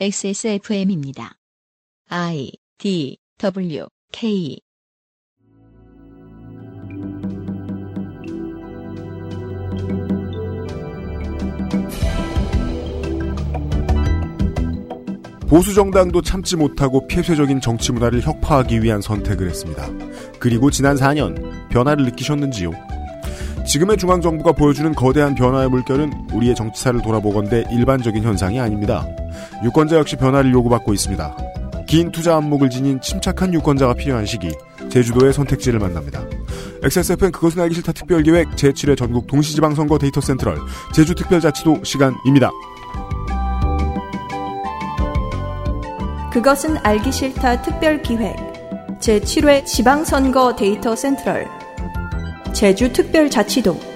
[0.00, 1.38] XSFM입니다.
[2.08, 4.58] I D W K
[15.48, 19.86] 보수 정당도 참지 못하고 폐쇄적인 정치 문화를 혁파하기 위한 선택을 했습니다.
[20.38, 22.72] 그리고 지난 4년 변화를 느끼셨는지요?
[23.66, 29.06] 지금의 중앙정부가 보여주는 거대한 변화의 물결은 우리의 정치사를 돌아보건대 일반적인 현상이 아닙니다.
[29.64, 31.36] 유권자 역시 변화를 요구받고 있습니다.
[31.86, 34.50] 긴 투자 안목을 지닌 침착한 유권자가 필요한 시기
[34.88, 36.24] 제주도의 선택지를 만납니다.
[36.82, 40.58] XSFN 그것은 알기 싫다 특별기획 제7회 전국 동시지방선거 데이터 센트럴
[40.94, 42.50] 제주특별자치도 시간입니다.
[46.32, 48.36] 그것은 알기 싫다 특별기획
[49.00, 51.61] 제7회 지방선거 데이터 센트럴
[52.52, 53.92] 제주특별자치도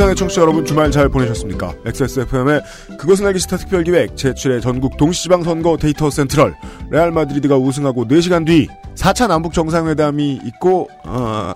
[0.00, 1.74] 지구상의 청취자 여러분 주말 잘 보내셨습니까?
[1.84, 2.62] XSFM의
[2.98, 6.54] 그것은 알기 싫다 특별기획 제7회 전국 동시지방선거 데이터 센트럴
[6.90, 11.52] 레알 마드리드가 우승하고 4시간 뒤 4차 남북 정상회담이 있고 어,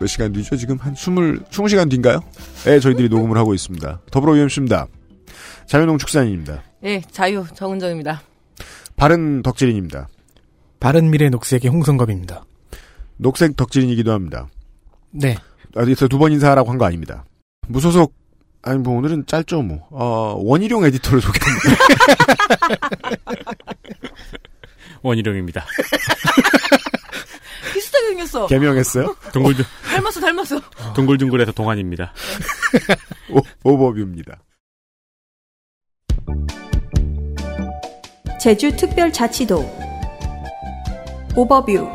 [0.00, 0.56] 몇 시간 뒤죠?
[0.56, 2.20] 지금 한 20, 20시간 뒤인가요?
[2.64, 4.00] 네, 저희들이 녹음을 하고 있습니다.
[4.10, 4.86] 더불어 UMC입니다.
[5.66, 6.62] 자유농 축산인입니다.
[6.84, 8.22] 예, 자유 정은정입니다.
[8.96, 10.08] 바른 덕질인입니다.
[10.80, 12.44] 바른 미래 녹색의 홍성갑입니다.
[13.16, 14.48] 녹색 덕질인이기도 합니다.
[15.10, 15.36] 네.
[15.76, 17.24] 어디서 두 번 인사하라고 한 거 아닙니다.
[17.68, 18.14] 무소속
[18.62, 21.68] 아니 뭐 오늘은 짧죠 뭐 어, 원희룡 에디터를 소개합니다.
[25.02, 25.64] 원희룡입니다.
[27.74, 28.46] 비슷하게 생겼어.
[28.46, 29.16] 개명했어요?
[29.32, 30.60] 동글둥 닮았어, 닮았어.
[30.94, 32.12] 동글둥글해서 동안입니다.
[33.30, 33.40] 오,
[33.70, 34.40] 오버뷰입니다.
[38.44, 39.64] 제주특별자치도
[41.34, 41.88] 오버뷰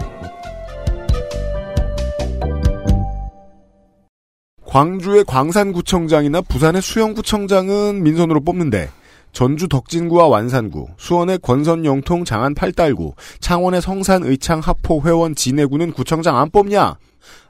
[4.65, 8.89] 광주의 광산구청장이나 부산의 수영구청장은 민선으로 뽑는데
[9.31, 16.35] 전주 덕진구와 완산구, 수원의 권선 영통 장안 팔달구, 창원의 성산 의창 하포 회원 진해구는 구청장
[16.35, 16.97] 안 뽑냐?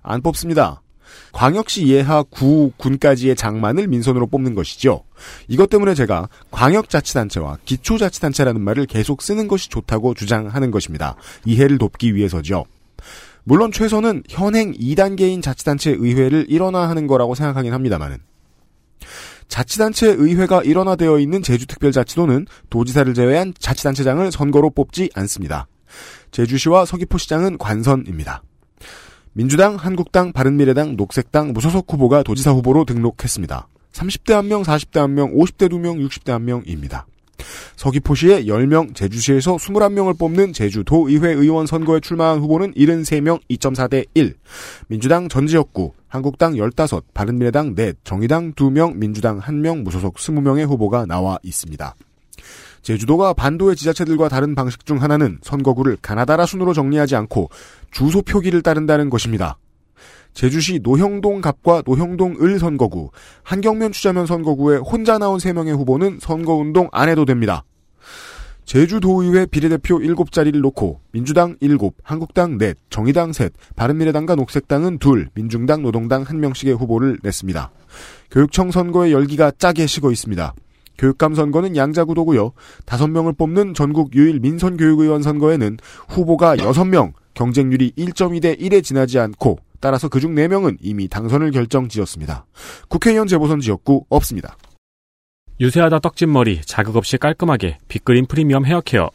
[0.02, 0.82] 안 뽑습니다.
[1.32, 5.04] 광역시 예하 구 군까지의 장만을 민선으로 뽑는 것이죠.
[5.48, 11.16] 이것 때문에 제가 광역자치단체와 기초자치단체라는 말을 계속 쓰는 것이 좋다고 주장하는 것입니다.
[11.46, 12.66] 이해를 돕기 위해서죠.
[13.44, 18.18] 물론 최선은 현행 2단계인 자치단체 의회를 일원화하는 거라고 생각하긴 합니다만은
[19.48, 25.68] 자치단체 의회가 일원화되어 있는 제주특별자치도는 도지사를 제외한 자치단체장을 선거로 뽑지 않습니다.
[26.32, 28.44] 제주시와 서귀포시장은 관선입니다.
[29.40, 33.70] 민주당, 한국당, 바른미래당, 녹색당, 무소속 후보가 도지사 후보로 등록했습니다.
[33.94, 37.06] 30대 1명, 40대 1명, 50대 2명, 60대 1명입니다.
[37.78, 44.36] 서귀포시에 10명, 제주시에서 21명을 뽑는 제주도의회 의원 선거에 출마한 후보는 73명, 2.4대 1.
[44.88, 51.40] 민주당 전 지역구, 한국당 15, 바른미래당 4, 정의당 2명, 민주당 1명, 무소속 20명의 후보가 나와
[51.44, 51.96] 있습니다.
[52.82, 57.50] 제주도가 반도의 지자체들과 다른 방식 중 하나는 선거구를 가나다라 순으로 정리하지 않고
[57.92, 59.58] 주소 표기를 따른다는 것입니다.
[60.34, 63.12] 제주시 노형동 갑과 노형동 을 선거구,
[63.44, 67.64] 한경면 추자면 선거구에 혼자 나온 3명의 후보는 선거운동 안 해도 됩니다.
[68.70, 76.24] 제주도의회 비례대표 7자리를 놓고 민주당 7, 한국당 4, 정의당 3, 바른미래당과 녹색당은 2, 민중당, 노동당
[76.24, 77.72] 1명씩의 후보를 냈습니다.
[78.30, 80.54] 교육청 선거의 열기가 짜게 식어 있습니다.
[81.00, 82.52] 교육감 선거는 양자구도고요.
[82.86, 85.78] 5명을 뽑는 전국 유일 민선교육의원 선거에는
[86.10, 92.46] 후보가 6명, 경쟁률이 1.2대 1에 지나지 않고 따라서 그중 4명은 이미 당선을 결정 지었습니다.
[92.90, 94.58] 국회의원 재보선 지역구 없습니다.
[95.62, 99.10] 유세하다 떡진 머리, 자극 없이 깔끔하게, 빅그린 프리미엄 헤어케어.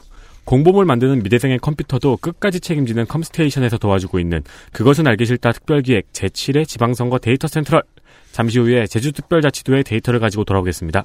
[0.45, 7.19] 공범을 만드는 미대생의 컴퓨터도 끝까지 책임지는 컴스테이션에서 도와주고 있는 그것은 알기 싫다 특별기획 제7회 지방선거
[7.19, 7.83] 데이터 센트럴.
[8.33, 11.05] 잠시 후에 제주특별자치도의 데이터를 가지고 돌아오겠습니다.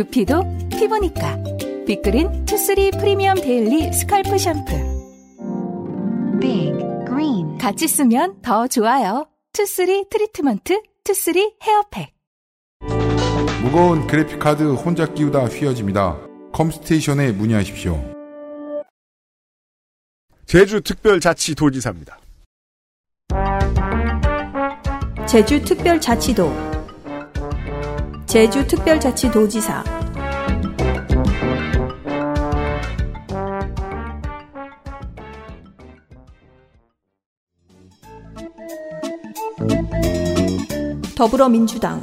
[0.00, 1.36] 두피도 피부니까
[1.86, 4.72] 빅그린 투쓰리 프리미엄 daily scalp 샴푸
[6.40, 6.72] Big
[7.06, 9.28] Green 같이 쓰면 더 좋아요.
[9.52, 12.14] 투쓰리 트리트먼트 투쓰리 hair pack
[13.62, 16.18] 무거운 그래픽카드 혼자 끼우다 휘어집니다.
[16.52, 18.02] 컴스테이션에 문의하십시오.
[20.46, 22.18] 제주 특별자치도지사입니다.
[25.28, 26.69] 제주 특별자치도
[28.30, 29.82] 제주 특별자치도지사.
[41.16, 42.00] 더불어민주당.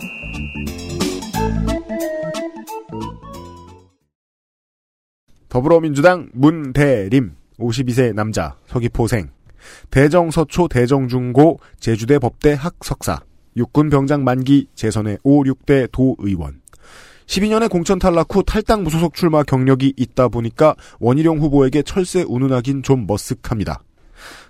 [5.48, 9.30] 더불어민주당 문대림 52세 남자 서귀포생.
[9.90, 13.22] 대정서초 대정중고 제주대 법대 학석사
[13.58, 16.62] 육군 병장 만기 재선의 5, 6대 도의원
[17.26, 23.06] 12년의 공천 탈락 후 탈당 무소속 출마 경력이 있다 보니까 원희룡 후보에게 철새 운운하긴 좀
[23.06, 23.80] 머쓱합니다.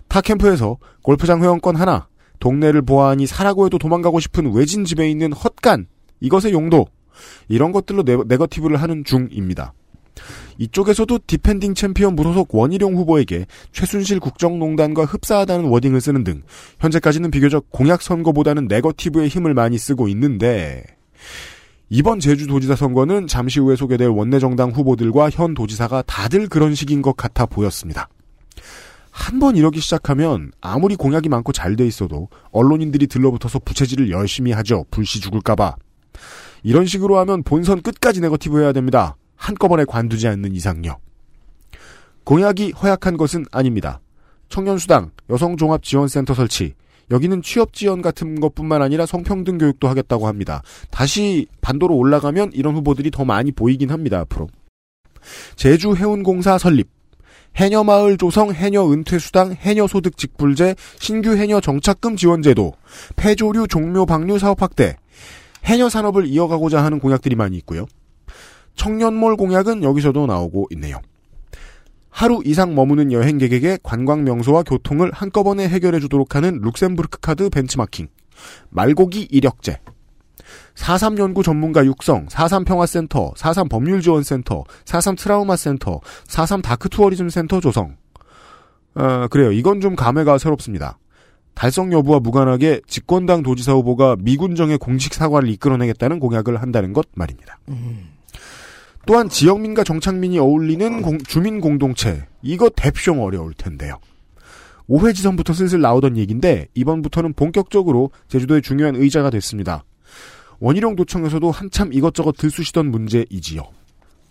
[0.07, 2.07] 타 캠프에서 골프장 회원권 하나,
[2.39, 5.87] 동네를 보아하니 사라고 해도 도망가고 싶은 외진 집에 있는 헛간,
[6.19, 6.85] 이것의 용도,
[7.47, 9.73] 이런 것들로 네, 네거티브를 하는 중입니다.
[10.57, 16.43] 이쪽에서도 defending champion 무소속 원희룡 후보에게 최순실 국정농단과 흡사하다는 wording을 쓰는 등
[16.79, 20.83] 현재까지는 비교적 공약 선거보다는 네거티브의 힘을 많이 쓰고 있는데
[21.89, 27.45] 이번 제주도지사 선거는 잠시 후에 소개될 원내정당 후보들과 현 도지사가 다들 그런 식인 것 같아
[27.45, 28.09] 보였습니다.
[29.09, 34.85] 한 번 이러기 시작하면 아무리 공약이 많고 잘 돼 있어도 언론인들이 들러붙어서 부채질을 열심히 하죠.
[34.91, 35.75] 불씨 죽을까봐.
[36.63, 39.15] 이런 식으로 하면 본선 끝까지 네거티브 해야 됩니다.
[39.37, 40.97] 한꺼번에 관두지 않는 이상요.
[42.25, 44.01] 공약이 허약한 것은 아닙니다.
[44.49, 46.73] 청년수당, 여성종합지원센터 설치,
[47.09, 50.61] 여기는 취업지원 같은 것뿐만 아니라 성평등 교육도 하겠다고 합니다.
[50.91, 54.49] 다시 반도로 올라가면 이런 후보들이 더 많이 보이긴 합니다, 앞으로.
[55.55, 56.89] 제주 해운공사 설립,
[57.55, 62.73] 해녀마을 조성 해녀 은퇴수당 해녀소득 직불제 신규 해녀 정착금 지원제도
[63.15, 64.95] 폐조류 종묘 방류 사업 확대
[65.63, 67.87] 해녀 산업을 이어가고자 하는 공약들이 많이 있고요.
[68.77, 71.01] 청년몰 공약은 여기서도 나오고 있네요.
[72.09, 78.07] 하루 이상 머무는 여행객에게 관광 명소와 교통을 한꺼번에 해결해 주도록 하는 룩셈부르크 카드 벤치마킹,
[78.69, 79.79] 말고기 이력제,
[80.75, 87.97] 4.3 연구 전문가 육성, 4.3 평화센터, 4.3 법률지원센터, 4.3 트라우마센터, 4.3 dark tourism 센터 조성.
[88.95, 89.51] 어, 그래요.
[89.51, 90.97] 이건 좀 감회가 새롭습니다.
[91.53, 97.59] 달성 여부와 무관하게 집권당 도지사 후보가 미군정의 공식 사과를 이끌어내겠다는 공약을 한다는 것 말입니다.
[99.07, 103.97] 또한 지역민과 정착민이 어울리는 공- 주민 공동체 이거 대피용 어려울 텐데요.
[104.89, 109.83] 5회 지선부터 슬슬 나오던 얘기인데 이번부터는 본격적으로 제주도의 중요한 의제가 됐습니다.
[110.59, 113.63] 원희룡 도청에서도 한참 이것저것 들쑤시던 문제이지요.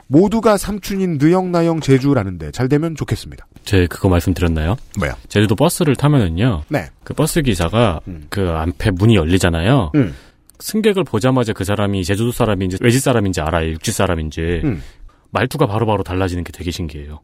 [0.09, 3.47] 모두가 삼촌인 느영나영 제주라는데 잘 되면 좋겠습니다.
[3.65, 4.77] 제 그거 말씀드렸나요?
[4.99, 5.17] 뭐야?
[5.29, 6.63] 제주도 버스를 타면은요.
[6.69, 6.87] 네.
[7.03, 8.27] 그 버스 기사가 음.
[8.31, 9.91] 그 앞에 문이 열리잖아요.
[9.97, 10.15] 음.
[10.59, 13.71] 승객을 보자마자 그 사람이 제주도 사람인지 외지 사람인지 알아요.
[13.73, 14.41] 육지 사람인지.
[14.65, 14.83] 음.
[15.31, 17.21] 말투가 바로바로 달라지는 게 되게 신기해요.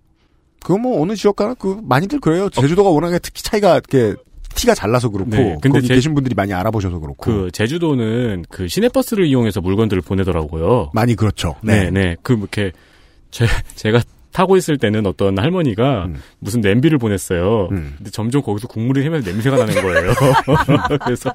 [0.63, 2.49] 그거 뭐 어느 지역 가나 그 많이들 그래요.
[2.51, 4.15] 제주도가 워낙에 특히 차이가 이렇게
[4.55, 8.45] 티가 잘 나서 그렇고 네, 근데 거기 제- 계신 분들이 많이 알아보셔서 그렇고 그 제주도는
[8.51, 10.91] 그 시내버스를 이용해서 물건들을 보내더라고요.
[10.93, 11.57] 많이 그렇죠.
[11.63, 12.17] 네, 네.
[12.23, 12.71] 그 이렇게
[13.31, 13.47] 제
[13.77, 14.03] 제가
[14.33, 16.17] 타고 있을 때는 어떤 할머니가 음.
[16.39, 17.69] 무슨 냄비를 보냈어요.
[17.71, 17.95] 음.
[17.99, 20.13] 근데 점점 거기서 국물이 새면서 냄새가 나는 거예요.
[21.05, 21.33] 그래서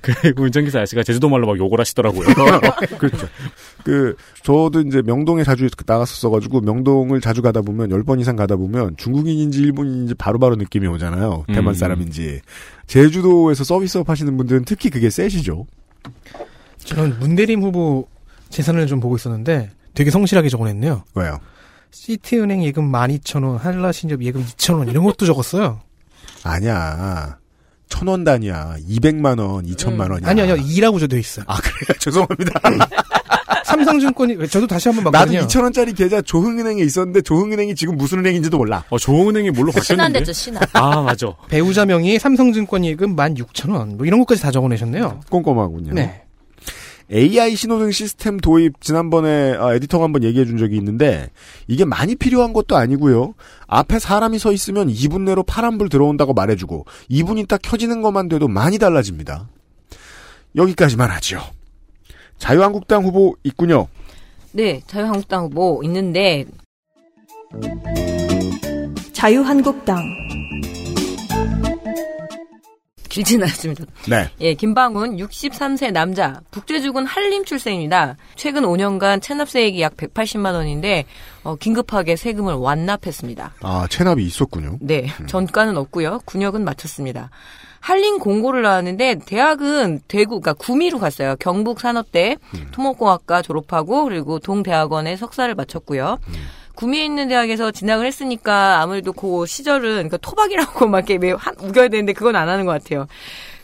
[0.00, 2.26] 그 운전기사 아저씨가 제주도 말로 막 욕을 하시더라고요.
[2.98, 3.26] 그렇죠.
[3.84, 8.56] 그 저도 이제 명동에 자주 나갔었어 가지고 명동을 자주 가다 보면 열 번 이상 가다
[8.56, 11.44] 보면 중국인인지 일본인인지 바로바로 느낌이 오잖아요.
[11.48, 11.74] 대만 음.
[11.74, 12.40] 사람인지.
[12.86, 15.66] 제주도에서 서비스업 하시는 분들은 특히 그게 세시죠.
[16.78, 18.08] 저는 문대림 후보
[18.48, 21.04] 재산을 좀 보고 있었는데 되게 성실하게 적어냈네요.
[21.14, 21.38] 왜요?
[21.92, 25.80] 시티은행 예금 12,000원, 한라신협 예금 2,000원 이런 것도 적었어요.
[26.44, 27.38] 아니야.
[27.88, 28.76] 천 원 단위야.
[28.88, 30.28] 200만 원, 2천만 원이야.
[30.30, 30.56] 아니요, 아니요.
[30.56, 31.44] 2라고 적혀 있어요.
[31.48, 31.96] 아 그래요?
[31.98, 32.60] 죄송합니다.
[33.66, 35.40] 삼성증권이 저도 다시 한번 나도 봤거든요.
[35.46, 38.84] 2천 원짜리 계좌 조흥은행에 있었는데 조흥은행이 지금 무슨 은행인지도 몰라.
[38.90, 40.24] 어, 조흥은행이 뭘로 바뀌었는데?
[40.24, 40.62] 신한대죠, 신한.
[40.72, 41.32] 아, 맞아.
[41.48, 45.20] 배우자 명의 삼성증권 예금 16,000원 뭐 이런 것까지 다 적어내셨네요.
[45.30, 45.94] 꼼꼼하군요.
[45.94, 46.22] 네.
[47.12, 51.28] AI 신호등 시스템 도입 지난번에 아, 에디터가 한번 얘기해 준 적이 있는데
[51.66, 53.34] 이게 많이 필요한 것도 아니고요.
[53.66, 58.78] 앞에 사람이 서 있으면 2분 내로 파란불 들어온다고 말해주고 2분 있다 켜지는 것만 돼도 많이
[58.78, 59.48] 달라집니다.
[60.54, 61.40] 여기까지만 하죠.
[62.38, 63.88] 자유한국당 후보 있군요.
[64.52, 66.46] 네, 자유한국당 후보 있는데
[69.12, 70.02] 자유한국당
[73.10, 73.84] 길진 않습니다.
[74.08, 74.30] 네.
[74.40, 78.16] 예, 김방훈 63세 남자, 북제주군 한림 출생입니다.
[78.36, 81.04] 최근 5년간 체납세액이 약 180만 원인데
[81.42, 83.54] 어, 긴급하게 세금을 완납했습니다.
[83.60, 84.78] 아 체납이 있었군요.
[84.80, 86.20] 네, 전과는 없고요.
[86.24, 87.30] 군역은 마쳤습니다.
[87.80, 91.34] 한림 공고를 나왔는데 대학은 대구, 그러니까 구미로 갔어요.
[91.40, 92.36] 경북 산업대
[92.72, 96.18] 토목공학과 졸업하고 그리고 동대학원에 석사를 마쳤고요.
[96.80, 101.88] 구미에 있는 대학에서 진학을 했으니까 아무래도 그 시절은 그러니까 토박이라고 막 이렇게 매우 한- 우겨야
[101.88, 103.06] 되는데 그건 안 하는 것 같아요.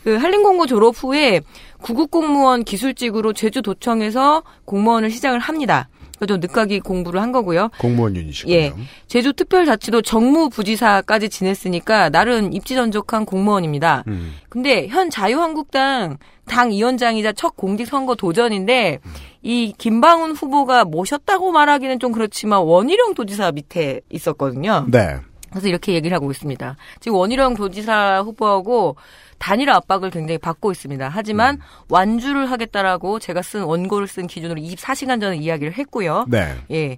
[0.03, 1.41] 그 한림공고 졸업 후에
[1.81, 5.89] 구급공무원 기술직으로 제주도청에서 공무원을 시작을 합니다.
[6.25, 7.69] 좀 늦가기 공부를 한 거고요.
[7.79, 8.53] 공무원 유닛이군요.
[8.53, 8.73] 예.
[9.07, 14.03] 제주 특별자치도 정무부지사까지 지냈으니까 나름 입지전적한 공무원입니다.
[14.07, 14.33] 음.
[14.49, 18.99] 근데 현 자유한국당 당 위원장이자 첫 공직선거 도전인데
[19.43, 24.85] 이 김방훈 후보가 모셨다고 말하기는 좀 그렇지만 원희룡 도지사 밑에 있었거든요.
[24.89, 25.17] 네.
[25.49, 26.75] 그래서 이렇게 얘기를 하고 있습니다.
[26.99, 28.95] 지금 원희룡 도지사 후보하고
[29.39, 31.09] 단일화 압박을 굉장히 받고 있습니다.
[31.09, 36.25] 하지만 완주를 하겠다라고 제가 쓴 원고를 쓴 기준으로 24시간 전에 이야기를 했고요.
[36.27, 36.55] 네.
[36.71, 36.97] 예.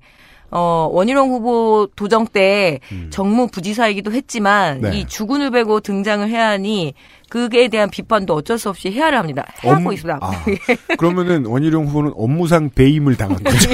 [0.51, 2.79] 어, 원희룡 후보 도정 때
[3.09, 4.97] 정무 부지사이기도 했지만 네.
[4.99, 6.93] 이 주군을 베고 등장을 해야 하니
[7.29, 9.45] 그에 대한 비판도 어쩔 수 없이 해야를 합니다.
[9.63, 10.17] 해하고 업무- 있습니다.
[10.19, 10.31] 아,
[10.97, 13.69] 그러면은 원희룡 후보는 업무상 배임을 당한 거죠.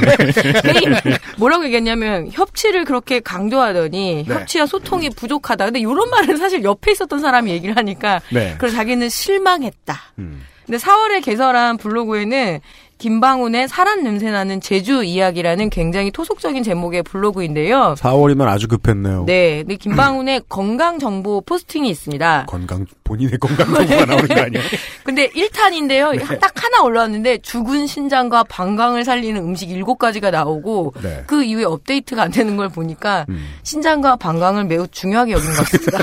[0.62, 0.94] 게임
[1.38, 4.34] 뭐라고 얘기했냐면 협치를 그렇게 강조하더니 네.
[4.34, 5.66] 협치와 소통이 부족하다.
[5.66, 8.56] 근데 이런 말은 사실 옆에 있었던 사람이 얘기를 하니까 네.
[8.58, 9.96] 그래서 자기는 실망했다.
[10.20, 10.42] 음.
[10.66, 12.60] 근데 4월에 개설한 블로그에는
[12.98, 17.96] 김방훈의 사람 냄새나는 제주 이야기라는 굉장히 토속적인 제목의 블로그인데요.
[17.98, 19.26] 4월이면 아주 급했네요.
[19.26, 22.46] 네, 근데 김방훈의 건강 정보 포스팅이 있습니다.
[22.48, 24.64] 건강 본인의 건강 정보가 나오는 거 아니에요?
[25.04, 26.40] 근데 1탄인데요.
[26.40, 31.24] 딱 하나 올라왔는데 죽은 신장과 방광을 살리는 음식 7가지가 나오고 네.
[31.28, 33.56] 그 이후에 업데이트가 안 되는 걸 보니까 음.
[33.64, 36.00] 신장과 방광을 매우 중요하게 여긴 것 같습니다.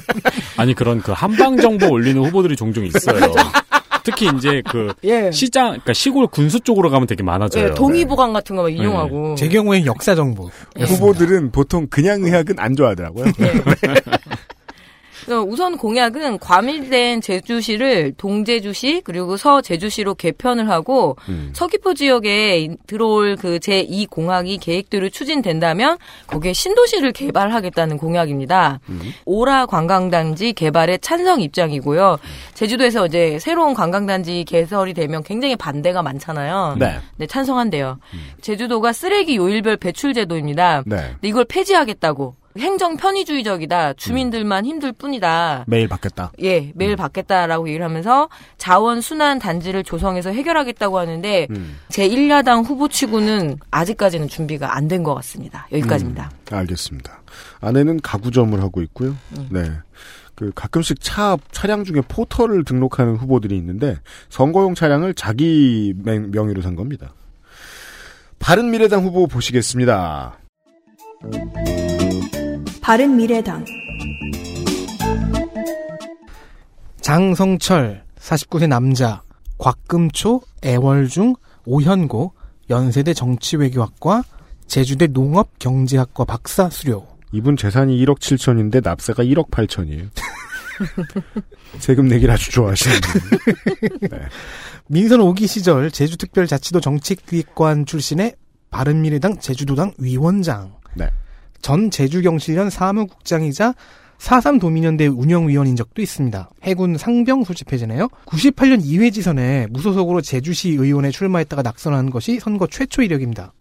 [0.58, 3.18] 아니 그런 그 한방 정보 올리는 후보들이 종종 있어요.
[4.04, 5.32] 특히 이제 그 예.
[5.32, 7.64] 시장, 그러니까 시골 군수 쪽으로 가면 되게 많아져요.
[7.64, 9.34] 예, 동의보감 같은 거막 인용하고.
[9.34, 10.50] 제 경우에는 역사 정보.
[10.78, 13.24] 후보들은 보통 그냥 의학은 안 좋아하더라고요.
[15.46, 21.50] 우선 공약은 과밀된 제주시를 동제주시 그리고 서제주시로 개편을 하고 음.
[21.54, 28.80] 서귀포 지역에 들어올 그 제2 공항이 계획대로 추진된다면 거기에 신도시를 개발하겠다는 공약입니다.
[29.24, 32.18] 오라 관광단지 개발에 찬성 입장이고요.
[32.54, 36.76] 제주도에서 이제 새로운 관광단지 개설이 되면 굉장히 반대가 많잖아요.
[36.78, 36.98] 네.
[37.16, 37.98] 네, 찬성한대요.
[38.40, 40.82] 제주도가 쓰레기 요일별 배출 제도입니다.
[40.86, 40.96] 네.
[40.96, 42.36] 근데 이걸 폐지하겠다고.
[42.58, 43.94] 행정 편의주의적이다.
[43.94, 45.64] 주민들만 힘들 뿐이다.
[45.66, 46.30] 매일 받겠다.
[46.42, 51.78] 예, 매일 받겠다라고 얘기를 하면서 자원 순환 단지를 조성해서 해결하겠다고 하는데 음.
[51.88, 55.66] 제 1야당 후보 치고는 아직까지는 준비가 안 된 것 같습니다.
[55.72, 56.30] 여기까지입니다.
[56.52, 57.22] 알겠습니다.
[57.60, 59.16] 아내는 가구점을 하고 있고요.
[59.50, 59.64] 네.
[60.36, 66.74] 그 가끔씩 차 차량 중에 포털을 등록하는 후보들이 있는데 선거용 차량을 자기 명- 명의로 산
[66.76, 67.14] 겁니다.
[68.38, 70.38] 바른 미래당 후보 보시겠습니다.
[72.84, 73.64] 바른미래당
[77.00, 79.22] 장성철 49세 남자
[79.56, 82.34] 곽금초 애월중 오현고
[82.68, 84.22] 연세대 정치외교학과
[84.66, 90.10] 제주대 농업경제학과 박사 수료 이분 재산이 1억 7천인데 납세가 1억 8천이에요.
[91.80, 94.08] 세금 내기를 아주 좋아하시는 분.
[94.88, 98.34] 민선 5기 시절 제주특별자치도 정책기획관 출신의
[98.70, 101.08] 바른미래당 제주도당 위원장 네.
[101.64, 103.72] 전 제주경실련 사무국장이자
[104.18, 106.50] 4.3 도민연대 운영위원인 적도 있습니다.
[106.62, 108.08] 해군 상병 소집해제네요.
[108.26, 113.54] 98년 2회 지선에 무소속으로 제주시 의원에 출마했다가 낙선한 것이 선거 최초 이력입니다.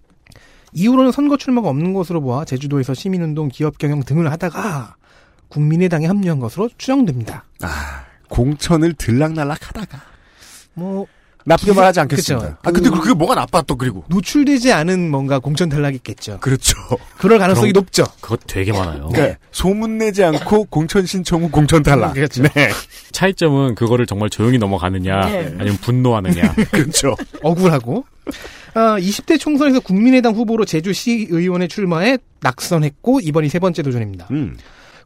[0.73, 4.97] 이후로는 선거 출마가 없는 것으로 보아 제주도에서 시민운동, 기업경영 등을 하다가
[5.47, 7.45] 국민의당에 합류한 것으로 추정됩니다.
[8.27, 10.01] 공천을 들락날락 하다가
[10.73, 11.07] 뭐
[11.45, 12.45] 나쁘게 말하지 않겠습니다.
[12.47, 12.57] 그쵸.
[12.63, 16.39] 아 근데 그- 그게 뭐가 나빠 또 그리고 노출되지 않은 뭔가 공천 탈락이겠죠.
[16.39, 16.75] 그렇죠.
[17.17, 18.05] 그럴 가능성이 그럼- 높죠.
[18.21, 19.09] 그거 되게 많아요.
[19.13, 19.37] 네.
[19.51, 22.13] 소문 내지 않고 공천 신청 후 공천 탈락.
[22.13, 22.43] 그렇죠.
[22.43, 22.69] 네.
[23.11, 25.55] 차이점은 그거를 정말 조용히 넘어가느냐, 네.
[25.59, 26.55] 아니면 분노하느냐.
[26.71, 27.15] 그렇죠.
[27.43, 28.05] 억울하고.
[28.75, 34.27] 아, 20대 총선에서 국민의당 후보로 제주시 의원에 출마해 낙선했고 이번이 세 번째 도전입니다.
[34.31, 34.57] 음.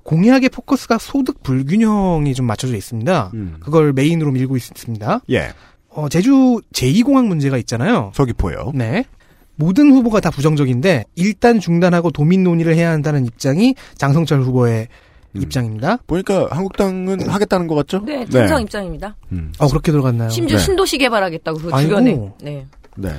[0.04, 3.32] 공약의 포커스가 소득 불균형이 좀 맞춰져 있습니다.
[3.34, 3.58] 음.
[3.60, 5.22] 그걸 메인으로 밀고 있습니다.
[5.32, 5.52] 예.
[5.98, 8.12] 어, 제주 제2공항 문제가 있잖아요.
[8.14, 8.72] 서귀포요.
[8.76, 9.04] 네.
[9.56, 14.88] 모든 후보가 다 부정적인데 일단 중단하고 도민 논의를 해야 한다는 입장이 장성철 후보의
[15.36, 15.42] 음.
[15.42, 15.98] 입장입니다.
[16.06, 18.04] 보니까 한국당은 하겠다는 것 같죠?
[18.06, 19.16] 네, 찬성 입장입니다.
[19.32, 19.52] 음.
[19.58, 20.30] 어 그렇게 들어갔나요?
[20.30, 20.64] 심지어 네.
[20.64, 21.90] 신도시 개발하겠다고 그 아이고.
[21.90, 22.32] 주변에.
[22.44, 22.68] 네.
[22.96, 23.16] 네.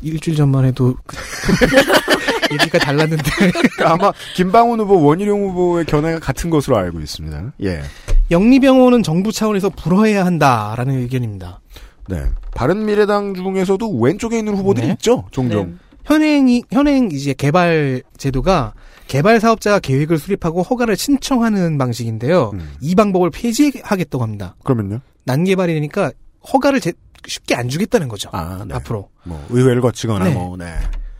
[0.00, 0.94] 일주일 전만 해도
[2.52, 3.24] 얘기가 달랐는데
[3.84, 7.54] 아마 김방훈 후보, 원희룡 후보의 견해가 같은 것으로 알고 있습니다.
[7.64, 7.82] 예.
[8.30, 11.58] 영리병원은 정부 차원에서 불허해야 한다라는 의견입니다.
[12.08, 12.24] 네.
[12.54, 14.92] 바른 미래당 중에서도 왼쪽에 있는 후보들이 네.
[14.94, 15.24] 있죠.
[15.30, 15.66] 종종.
[15.70, 15.74] 네.
[16.04, 18.74] 현행이 현행 이제 개발 제도가
[19.06, 22.50] 개발 사업자가 계획을 수립하고 허가를 신청하는 방식인데요.
[22.54, 22.72] 음.
[22.80, 24.54] 이 방법을 폐지하겠다고 합니다.
[24.64, 25.00] 그러면요?
[25.24, 26.12] 난개발이 되니까
[26.52, 26.92] 허가를 제-
[27.26, 28.28] 쉽게 안 주겠다는 거죠.
[28.32, 28.74] 아, 네.
[28.74, 30.34] 앞으로 뭐 의회를 거치거나 네.
[30.34, 30.74] 뭐 네.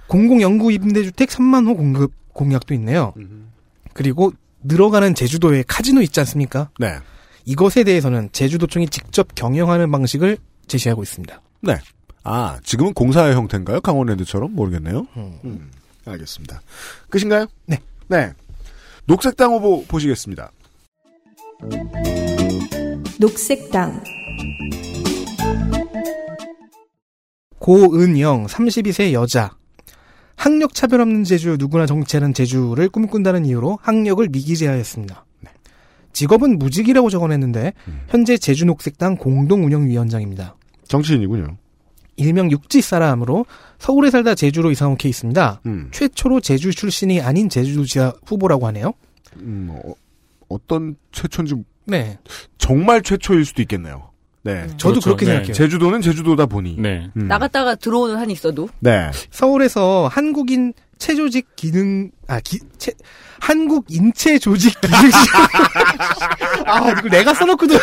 [0.06, 3.14] 공공연구 임대주택 3만 호 공급 공약도 있네요.
[3.94, 4.32] 그리고
[4.64, 6.68] 늘어가는 제주도에 카지노 있지 않습니까?
[6.78, 6.96] 네.
[7.46, 11.40] 이것에 대해서는 제주도청이 직접 경영하는 방식을 제시하고 있습니다.
[11.60, 11.76] 네.
[12.22, 13.80] 아, 지금은 공사의 형태인가요?
[13.80, 14.54] 강원랜드처럼?
[14.54, 15.06] 모르겠네요.
[15.16, 15.38] 음.
[15.44, 15.70] 음,
[16.06, 16.60] 알겠습니다.
[17.10, 17.46] 끝인가요?
[17.66, 17.78] 네.
[18.08, 18.32] 네.
[19.06, 20.50] 녹색당 후보 보시겠습니다.
[23.18, 24.02] 녹색당
[27.58, 29.56] 고은영 32세 여자
[30.36, 35.24] 학력 차별 없는 제주 누구나 정치하는 제주를 꿈꾼다는 이유로 학력을 미기재하였습니다.
[36.14, 37.74] 직업은 무직이라고 적어냈는데
[38.08, 40.56] 현재 제주녹색당 공동운영위원장입니다.
[40.88, 41.58] 정치인이군요.
[42.16, 43.44] 일명 육지 사람으로
[43.78, 45.60] 서울에 살다 제주로 이사 온 케이스입니다.
[45.66, 48.94] 음, 최초로 제주 출신이 아닌 제주도지사 후보라고 하네요.
[49.36, 49.94] 음, 어,
[50.48, 51.56] 어떤 최초인지
[51.86, 52.18] 네,
[52.56, 54.10] 정말 최초일 수도 있겠네요.
[54.44, 54.66] 네.
[54.76, 55.00] 저도 그렇죠.
[55.00, 55.32] 그렇게 네.
[55.32, 55.52] 생각해요.
[55.54, 56.76] 제주도는 제주도다 보니.
[56.78, 57.10] 네.
[57.16, 57.28] 음.
[57.28, 59.10] 나갔다가 들어오는 한이 있어도 네.
[59.30, 62.92] 서울에서 한국인 체조직 기능 아 기, 체,
[63.40, 65.16] 한국 인체 조직 기능시
[66.66, 67.74] 아 이거 내가 써놓고도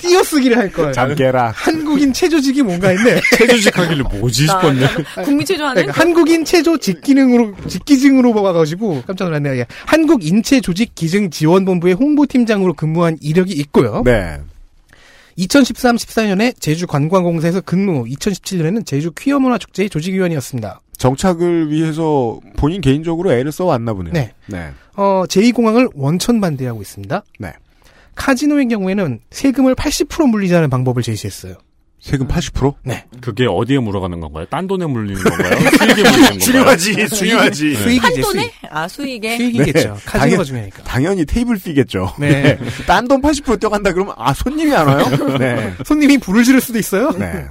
[0.00, 0.92] 띄어쓰기를 할 걸.
[0.92, 1.52] 잠깨라.
[1.56, 3.20] 한국인 체조직이 뭔가 했네.
[3.36, 4.88] 체조직 하길래 뭐지 나- 싶었네.
[5.24, 9.56] 국민 체조하는 그러니까 한국인 체조 직기능으로 직기증으로 봐가지고 깜짝 놀랐네요.
[9.58, 9.66] 예.
[9.86, 14.02] 한국 인체 조직 기증 지원본부의 홍보팀장으로 근무한 이력이 있고요.
[14.04, 14.38] 네.
[15.38, 20.80] 2013-14년에 제주 관광공사에서 근무, 2017년에는 제주 퀴어 문화 축제의 조직위원이었습니다.
[20.98, 24.12] 정착을 위해서 본인 개인적으로 애를 써왔나 보네요.
[24.12, 24.32] 네.
[24.46, 24.70] 네.
[24.96, 27.22] 어, 제2공항을 원천 반대하고 있습니다.
[27.38, 27.52] 네.
[28.14, 31.54] 카지노의 경우에는 세금을 80% 물리자는 방법을 제시했어요.
[32.00, 32.74] 세금 80%?
[33.22, 34.44] 그게 어디에 물어가는 건가요?
[34.50, 35.58] 딴 돈에 물리는 건가요?
[35.78, 36.38] 수익에 물리는 건가요?
[36.38, 37.74] 중요하지, 중요하지.
[37.98, 38.52] 한돈에 수익.
[38.70, 39.72] 아 수익에 수익이겠죠.
[39.72, 39.88] 네.
[40.04, 40.82] 카지노가 당연- 중요하니까.
[40.84, 42.12] 당연히 테이블 피겠죠.
[42.20, 42.58] 네.
[42.86, 45.04] 딴 돈 80% 뛰어간다 그러면, 아, 손님이 안 와요?
[45.40, 45.72] 네.
[45.86, 47.10] 손님이 불을 지를 수도 있어요.
[47.12, 47.46] 네.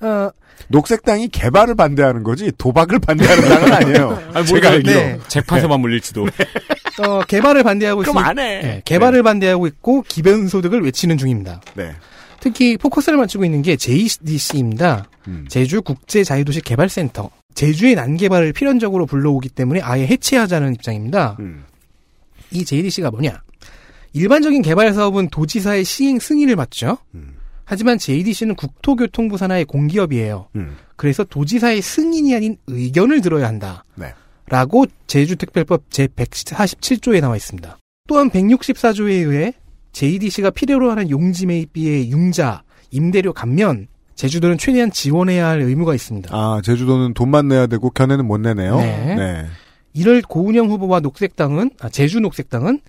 [0.00, 0.30] 어,
[0.68, 4.22] 녹색당이 개발을 반대하는 거지, 도박을 반대하는 당은 아니에요.
[4.34, 4.98] 아니, 제가 알기로.
[4.98, 5.18] 네.
[5.28, 6.26] 재판에만 물릴지도.
[7.06, 8.60] 어, 개발을 반대하고 그럼 있으니 안 해.
[8.62, 11.60] 네, 개발을 반대하고 있고 기본소득을 외치는 중입니다.
[11.74, 11.92] 네.
[12.40, 15.08] 특히 포커스를 맞추고 있는 게 JDC입니다.
[15.28, 15.46] 음.
[15.48, 17.30] 제주 국제 자유도시 개발센터.
[17.54, 21.36] 제주의 난개발을 필연적으로 불러오기 때문에 아예 해체하자는 입장입니다.
[21.40, 21.64] 음.
[22.50, 23.42] 이 JDC가 뭐냐?
[24.12, 26.98] 일반적인 개발 사업은 도지사의 시행 승인을 받죠.
[27.14, 27.33] 음.
[27.64, 30.48] 하지만 JDC는 국토교통부 산하의 공기업이에요.
[30.56, 30.76] 음.
[30.96, 33.84] 그래서 도지사의 승인이 아닌 의견을 들어야 한다.
[33.94, 34.12] 네.
[34.48, 37.78] 라고 제주특별법 제147조에 나와 있습니다.
[38.06, 39.54] 또한 164조에 의해
[39.92, 46.30] JDC가 필요로 하는 용지 매입비의 융자, 임대료 감면, 제주도는 최대한 지원해야 할 의무가 있습니다.
[46.32, 48.76] 아, 제주도는 돈만 내야 되고, 견해는 못 내네요.
[48.76, 49.14] 네.
[49.14, 49.46] 네.
[49.92, 52.80] 이를 고은영 후보와 녹색당은, 아, 제주 녹색당은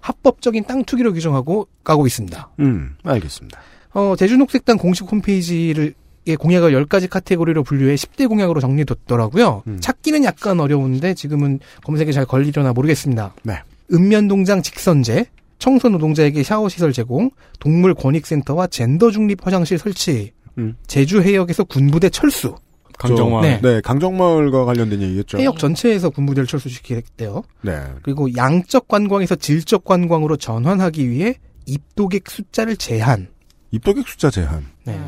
[0.00, 2.50] 합법적인 땅 투기로 규정하고 가고 있습니다.
[2.60, 3.60] 음, 알겠습니다.
[3.98, 5.94] 어, 제주 녹색당 공식 홈페이지를
[6.26, 9.62] 의 공약을 10가지 카테고리로 분류해 10대 공약으로 정리됐더라고요.
[9.66, 9.78] 음.
[9.80, 13.34] 찾기는 약간 어려운데 지금은 검색에 잘 걸리려나 모르겠습니다.
[13.44, 13.54] 네.
[13.90, 15.24] 읍면동장 직선제,
[15.58, 17.30] 청소 노동자에게 샤워 시설 제공,
[17.60, 20.76] 동물 권익센터와 젠더 중립 화장실 설치, 음.
[20.86, 22.54] 제주 해역에서 군부대 철수,
[22.98, 23.40] 강정화.
[23.40, 23.60] 네.
[23.62, 25.38] 네, 강정마을과 관련된 얘기겠죠.
[25.38, 27.42] 해역 전체에서 군부대를 철수시키겠대요.
[27.62, 27.80] 네.
[28.02, 33.28] 그리고 양적 관광에서 질적 관광으로 전환하기 위해 입도객 숫자를 제한.
[33.70, 34.64] 입도객 숫자 제한.
[34.84, 34.98] 네.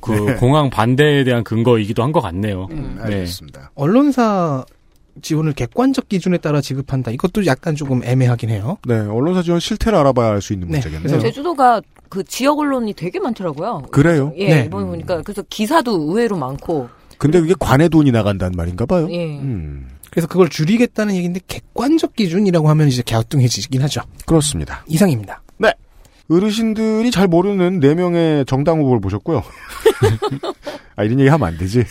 [0.00, 2.66] 그 공항 반대에 대한 근거이기도 한 것 같네요.
[2.72, 3.02] 음, 네.
[3.04, 3.70] 알겠습니다.
[3.74, 4.64] 언론사
[5.20, 7.10] 지원을 객관적 기준에 따라 지급한다.
[7.12, 8.78] 이것도 약간 조금 애매하긴 해요.
[8.86, 11.02] 네, 언론사 지원 실태를 알아봐야 알 수 있는 네, 문제겠네요.
[11.08, 13.82] 그래서 제주도가 그 지역 언론이 되게 많더라고요.
[13.92, 14.32] 그래요?
[14.36, 14.64] 예, 네.
[14.66, 19.06] 이번에 보니까 그래서 기사도 의외로 많고 근데 그게 관의 돈이 나간다는 말인가 봐요.
[19.10, 19.38] 예.
[19.38, 24.00] 음, 그래서 그걸 줄이겠다는 얘기인데 객관적 기준이라고 하면 이제 갸우뚱해지긴 하죠.
[24.26, 24.84] 그렇습니다.
[24.88, 25.40] 이상입니다.
[26.36, 29.42] 어르신들이 잘 모르는 네명의 정당 후보를 보셨고요.
[30.96, 31.84] 아, 이런 얘기 하면 안 되지.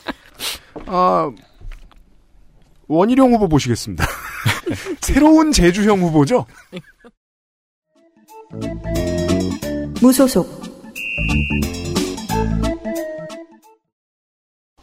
[0.86, 1.30] 아,
[2.88, 4.04] 원희룡 후보 보시겠습니다.
[5.00, 6.46] 새로운 제주형 후보죠?
[10.00, 10.62] 무소속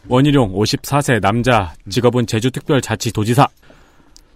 [0.08, 3.48] 원희룡 54세 남자 직업은 제주특별자치도지사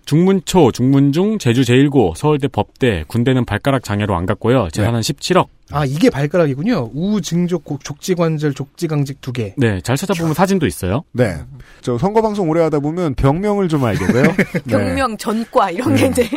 [0.06, 6.10] 중문초 중문중 제주 제1고 서울대 법대 군대는 발가락 장애로 안 갔고요 재산은 17억 아 이게
[6.12, 6.92] 발가락이군요.
[6.94, 9.56] 우증족 곡 족지관절 족지강직 두 개.
[9.58, 11.38] 네 잘 찾아보면 사진도 있어요 네.
[11.82, 14.24] 저 선거방송 오래 하다 보면 병명을 좀 알게 돼요.
[14.38, 14.60] 네.
[14.70, 16.30] 경명 전과 이런 게 이제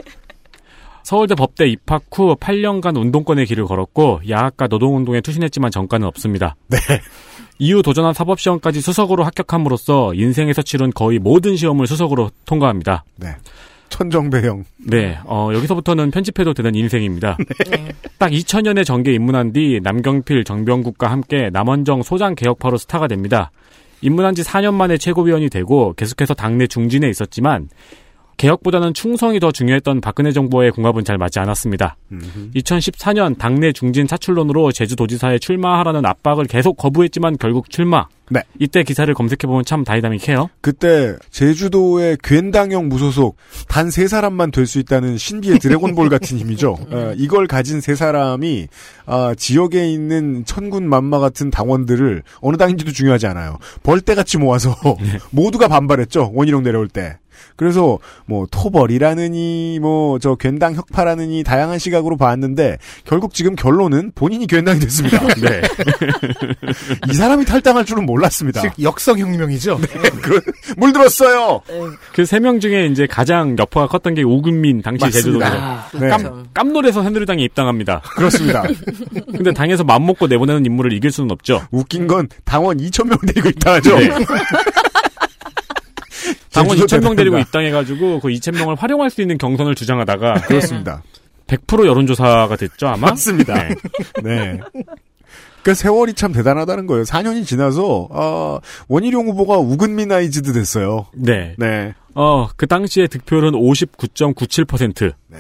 [1.07, 6.79] 서울대 법대 입학 후 8년간 운동권의 길을 걸었고 야학과 노동운동에 투신했지만 전과는 없습니다 네.
[7.61, 13.37] 이후 도전한 사법시험까지 수석으로 합격함으로써 인생에서 치른 거의 모든 시험을 수석으로 통과합니다 네.
[13.89, 14.65] 천정배형.
[14.79, 17.39] 네, 어, 여기서부터는 편집해도 되는 인생입니다.
[17.71, 17.93] 네.
[18.19, 23.53] 딱 2000년에 정계 입문한 뒤 남경필, 정병국과 함께 남원정 소장 개혁파로 스타가 됩니다.
[24.01, 27.69] 입문한 지 4년 만에 최고위원이 되고 계속해서 당내 중진에 있었지만
[28.37, 31.97] 개혁보다는 충성이 더 중요했던 박근혜 정부의 궁합은 잘 맞지 않았습니다.
[32.55, 38.07] 2014년 당내 중진 사출론으로 제주도지사에 출마하라는 압박을 계속 거부했지만 결국 출마.
[38.29, 38.41] 네.
[38.59, 40.51] 이때 기사를 검색해보면 참 다이나믹해요.
[40.61, 43.37] 그때 제주도의 괜당형 무소속
[43.69, 46.77] 단 세 사람만 될 수 있다는 신비의 드래곤볼 같은 힘이죠.
[46.91, 48.67] 어, 이걸 가진 세 사람이
[49.07, 53.59] 아, 지역에 있는 천군 만마 같은 당원들을 어느 당인지도 중요하지 않아요.
[53.85, 54.75] 벌떼같이 모아서
[55.31, 56.33] 모두가 반발했죠.
[56.35, 57.17] 원희룡 내려올 때.
[57.57, 64.81] 그래서 뭐 토벌이라느니 뭐 저 괜당 혁파라느니 다양한 시각으로 봤는데 결국 지금 결론은 본인이 괜당이
[64.81, 65.21] 됐습니다.
[65.41, 65.61] 네.
[67.11, 68.61] 이 사람이 탈당할 줄은 몰랐습니다.
[68.63, 69.79] 즉 역성 혁명이죠.
[70.23, 70.41] 그,
[70.77, 71.61] 물들었어요.
[72.15, 75.11] 그 세 명 중에 이제 가장 여파가 컸던 게 오금민 당시.
[75.11, 75.47] 제주도지사.
[75.55, 76.09] 아, 네.
[76.09, 78.01] 깜, 깜놀해서 새누리당에 입당합니다.
[78.17, 78.63] 그렇습니다.
[79.33, 81.63] 근데 당에서 맘 먹고 내보내는 인물을 이길 수는 없죠.
[81.71, 83.99] 웃긴 건 당원 2천 명 데리고 입당하죠.
[83.99, 84.11] 네.
[86.61, 87.39] 당원 제주도 2,000명 데리고.
[87.39, 91.03] 입당해가지고 그 2,000명을 활용할 수 있는 경선을 주장하다가 그렇습니다.
[91.47, 93.11] 100% 여론조사가 됐죠 아마?
[93.11, 93.55] 맞습니다.
[93.55, 93.75] 네.
[94.23, 94.61] 네.
[95.63, 97.03] 그 세월이 참 대단하다는 거예요.
[97.05, 101.07] 4년이 지나서 아, 원희룡 후보가 우근미나이즈드 됐어요.
[101.13, 101.55] 네.
[101.59, 101.93] 네.
[102.15, 105.13] 어, 그 당시에 득표율은 59.97%.
[105.29, 105.39] 네.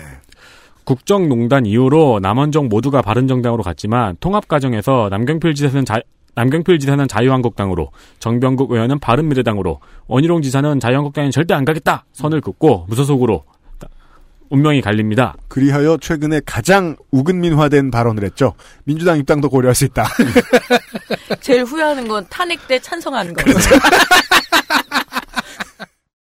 [0.84, 6.00] 국정농단 이후로 남원정 모두가 바른정당으로 갔지만 통합 과정에서 남경필 지사는 자,
[6.40, 13.42] 남경필 지사는 자유한국당으로, 정병국 의원은 바른미래당으로, 원희룡 지사는 자유한국당에 절대 안 가겠다 선을 긋고 무소속으로
[13.78, 13.88] 따-
[14.50, 15.34] 운명이 갈립니다.
[15.48, 18.52] 그리하여 최근에 가장 우근민화된 발언을 했죠.
[18.84, 20.04] 민주당 입당도 고려할 수 있다.
[21.40, 23.42] 제일 후회하는 건 탄핵 때 찬성하는 거.
[23.42, 23.70] 그렇죠.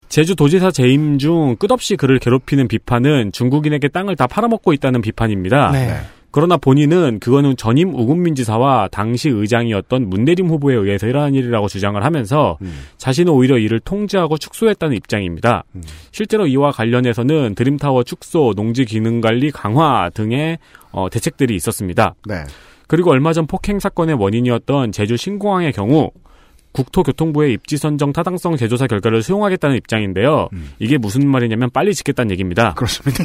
[0.09, 5.71] 제주도지사 재임 중 끝없이 그를 괴롭히는 비판은 중국인에게 땅을 다 팔아먹고 있다는 비판입니다.
[5.71, 5.99] 네.
[6.37, 12.59] 그러나 본인은 그거는 전임 우금민 지사와 당시 의장이었던 문대림 후보에 의해서 일어난 일이라고 주장을 하면서
[12.61, 12.81] 음.
[12.99, 15.63] 자신은 오히려 이를 통제하고 축소했다는 입장입니다.
[15.73, 15.81] 음.
[16.11, 20.59] 실제로 이와 관련해서는 드림타워 축소, 농지 기능 관리 강화 등의
[20.91, 22.13] 어, 대책들이 있었습니다.
[22.27, 22.43] 네.
[22.85, 26.11] 그리고 얼마 전 폭행 사건의 원인이었던 제주 신공항의 경우
[26.73, 30.49] 국토교통부의 입지 선정 타당성 재조사 결과를 수용하겠다는 입장인데요.
[30.53, 30.69] 음.
[30.77, 32.75] 이게 무슨 말이냐면 빨리 짓겠다는 얘기입니다.
[32.75, 33.23] 그렇습니다.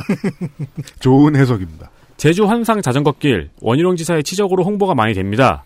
[0.99, 1.91] 좋은 해석입니다.
[2.17, 5.65] 제주 환상 자전거길 원희룡 지사의 치적으로 홍보가 많이 됩니다.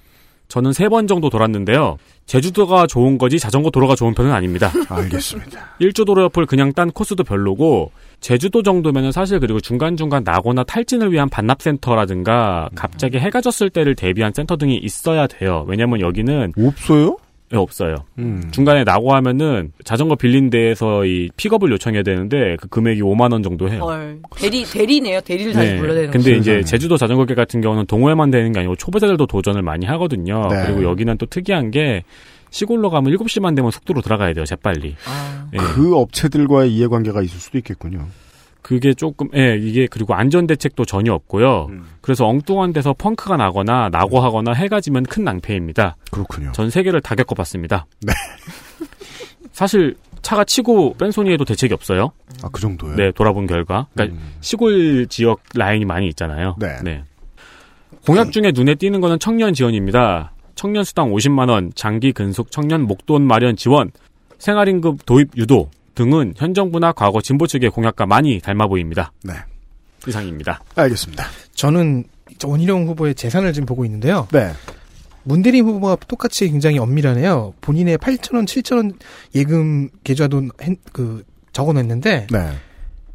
[0.49, 1.97] 저는 세 번 정도 돌았는데요.
[2.27, 4.71] 제주도가 좋은 거지 자전거 도로가 좋은 편은 아닙니다.
[4.89, 5.75] 알겠습니다.
[5.81, 11.29] 1조 도로 옆을 그냥 딴 코스도 별로고 제주도 정도면은 사실 그리고 중간중간 나거나 탈진을 위한
[11.29, 15.65] 반납센터라든가 갑자기 해가 졌을 때를 대비한 센터 등이 있어야 돼요.
[15.69, 17.17] 왜냐면 여기는 없어요?
[17.53, 17.95] 예, 없어요.
[18.19, 18.49] 음.
[18.51, 23.71] 중간에 나고 하면은 자전거 빌린 데에서 이 픽업을 요청해야 되는데 그 금액이 5만 원 정도
[23.71, 23.83] 해요.
[23.85, 24.21] 헐.
[24.37, 25.21] 대리, 대리네요.
[25.21, 26.41] 대리를 다시 불러야 되는 근데 거죠.
[26.41, 26.65] 이제 세상에.
[26.65, 30.49] 제주도 자전거길 같은 경우는 동호회만 되는 게 아니고 초보자들도 도전을 많이 하거든요.
[30.51, 30.65] 네.
[30.67, 32.03] 그리고 여기는 또 특이한 게
[32.51, 34.97] 시골로 가면 7시만 되면 속도로 들어가야 돼요, 재빨리.
[35.07, 35.57] 아, 예.
[35.59, 38.07] 그 업체들과의 이해관계가 있을 수도 있겠군요.
[38.67, 41.69] 그게 조금, 예, 이게 그리고 안전 대책도 전혀 없고요.
[41.71, 41.85] 음.
[42.01, 45.95] 그래서 엉뚱한 데서 펑크가 나거나 나고 하거나 해가 지면 큰 낭패입니다.
[46.11, 46.51] 그렇군요.
[46.51, 47.87] 전 세계를 다 겪어봤습니다.
[48.03, 48.13] 네.
[49.53, 52.11] 사실 차가 치고 뺀손이에도 대책이 없어요.
[52.43, 52.97] 아, 그 정도요?
[52.97, 53.87] 네, 돌아본 결과.
[53.95, 54.35] 그러니까 음.
[54.41, 56.57] 시골 지역 라인이 많이 있잖아요.
[56.59, 57.05] 네.
[58.05, 60.33] 공약 중에 눈에 띄는 거는 청년 지원입니다.
[60.57, 63.93] 청년 수당 50만 원, 장기 근속 청년 목돈 마련 지원,
[64.39, 69.13] 생활임금 도입 유도 등은 현 정부나 과거 진보 측의 공약과 많이 닮아 보입니다.
[69.25, 69.33] 네.
[70.07, 70.63] 이상입니다.
[70.77, 71.25] 알겠습니다.
[71.55, 72.05] 저는
[72.45, 74.29] 원희룡 후보의 재산을 지금 보고 있는데요.
[74.31, 74.53] 네.
[75.25, 77.55] 문대림 후보와 똑같이 굉장히 엄밀하네요.
[77.61, 78.95] 본인의 8천원, 7천원
[79.35, 82.51] 예금 계좌도 hen- 그 적어냈는데 네.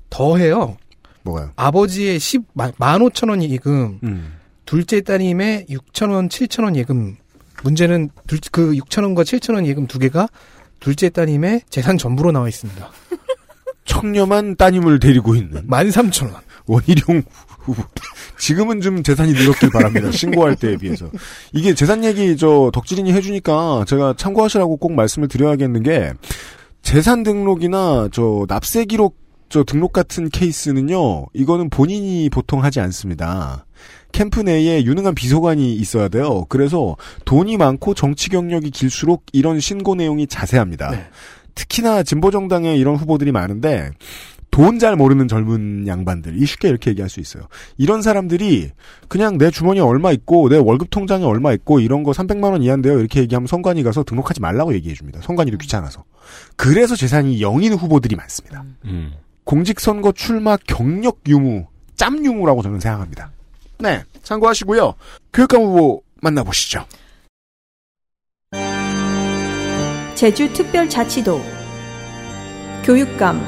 [0.09, 0.75] 더해요.
[1.23, 1.51] 뭐가요?
[1.55, 4.33] 아버지의 10, 15,000원 예금, 음.
[4.65, 7.15] 둘째 따님의 6,000원, 7,000원 예금.
[7.63, 10.27] 문제는 둘, 그 6,000원과 7,000원 예금 두 개가
[10.81, 12.89] 둘째 따님의 재산 전부로 나와 있습니다.
[13.85, 16.41] 청렴한 따님을 데리고 있는 13,000원.
[16.65, 17.23] 원희룡
[17.59, 17.83] 후보.
[18.37, 20.11] 지금은 좀 재산이 늘었길 바랍니다.
[20.11, 21.09] 신고할 때에 비해서.
[21.53, 26.13] 이게 재산 얘기 저 덕질인이 해주니까 제가 참고하시라고 꼭 말씀을 드려야겠는 게
[26.81, 29.17] 재산 등록이나 저 납세 기록
[29.49, 31.27] 저 등록 같은 케이스는요.
[31.33, 33.65] 이거는 본인이 보통 하지 않습니다.
[34.11, 36.45] 캠프 내에 유능한 비서관이 있어야 돼요.
[36.49, 36.95] 그래서
[37.25, 40.91] 돈이 많고 정치 경력이 길수록 이런 신고 내용이 자세합니다.
[40.91, 41.05] 네.
[41.55, 43.91] 특히나 진보정당에 이런 후보들이 많은데
[44.51, 47.43] 돈 잘 모르는 젊은 양반들, 이 쉽게 이렇게 얘기할 수 있어요.
[47.77, 48.71] 이런 사람들이
[49.07, 52.99] 그냥 내 주머니에 얼마 있고 내 월급 통장에 얼마 있고 이런 거 300만 원 이하인데요.
[52.99, 55.21] 이렇게 얘기하면 선관위 가서 등록하지 말라고 얘기해 줍니다.
[55.23, 56.03] 선관위도 귀찮아서.
[56.57, 58.65] 그래서 재산이 0인 후보들이 많습니다.
[58.85, 59.13] 음.
[59.45, 63.31] 공직선거 출마 경력 유무, 짬 유무라고 저는 생각합니다.
[63.81, 64.93] 네, 참고하시고요.
[65.33, 66.85] 교육감 후보 만나보시죠.
[70.15, 71.41] 제주 특별자치도
[72.83, 73.41] 교육감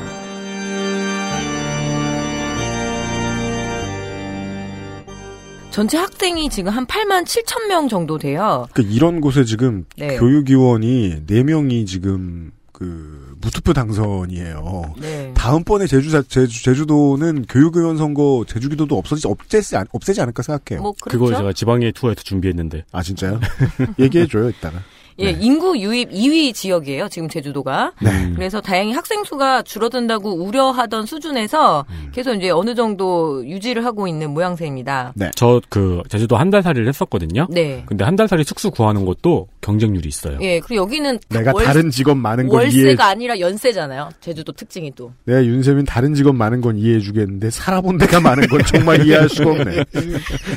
[5.69, 8.67] 전체 학생이 지금 한 8만 7천 명 정도 돼요.
[8.73, 10.17] 그러니까 이런 곳에 지금 네.
[10.17, 14.95] 교육위원이 4명이 지금 그 무투표 당선이에요.
[14.99, 15.33] 네.
[15.35, 20.81] 다음번에 제주 제주 제주도는 교육위원 선거 제주기도도 없어지 없애지 않- 없애지 않을까 생각해요.
[20.81, 21.27] 뭐 그렇죠.
[21.35, 22.85] 제가 지방의 투어에서 준비했는데.
[22.91, 23.39] 아 진짜요?
[23.99, 24.79] 얘기해 줘요 이따가.
[25.19, 27.07] 예, 인구 유입 2위 지역이에요.
[27.09, 27.91] 지금 제주도가.
[28.01, 28.31] 네.
[28.35, 32.11] 그래서 다행히 학생 수가 줄어든다고 우려하던 수준에서 음.
[32.13, 35.13] 계속 이제 어느 정도 유지를 하고 있는 모양새입니다.
[35.35, 37.47] 저그 제주도 한 달 살이를 했었거든요.
[37.49, 37.83] 네.
[37.87, 40.37] 근데 한 달 살이 숙소 구하는 것도 경쟁률이 있어요.
[40.41, 42.83] 예, 그리고 여기는 내가 월- 다른 직업 많은 건 이해해.
[42.89, 44.09] 월세가 아니라 연세잖아요.
[44.21, 45.11] 제주도 특징이 또.
[45.25, 49.51] 내가 윤세민 다른 직업 많은 건 이해해 주겠는데 살아본 데가 많은 건 정말 이해할 수가
[49.51, 49.83] 없네.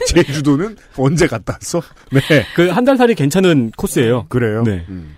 [0.09, 1.81] 제주도는 언제 갔다 왔어?
[2.11, 2.21] 네.
[2.55, 4.27] 그 한 달 살이 괜찮은 코스예요.
[4.29, 4.63] 그래 요?
[4.63, 4.85] 네.
[4.89, 5.17] 음.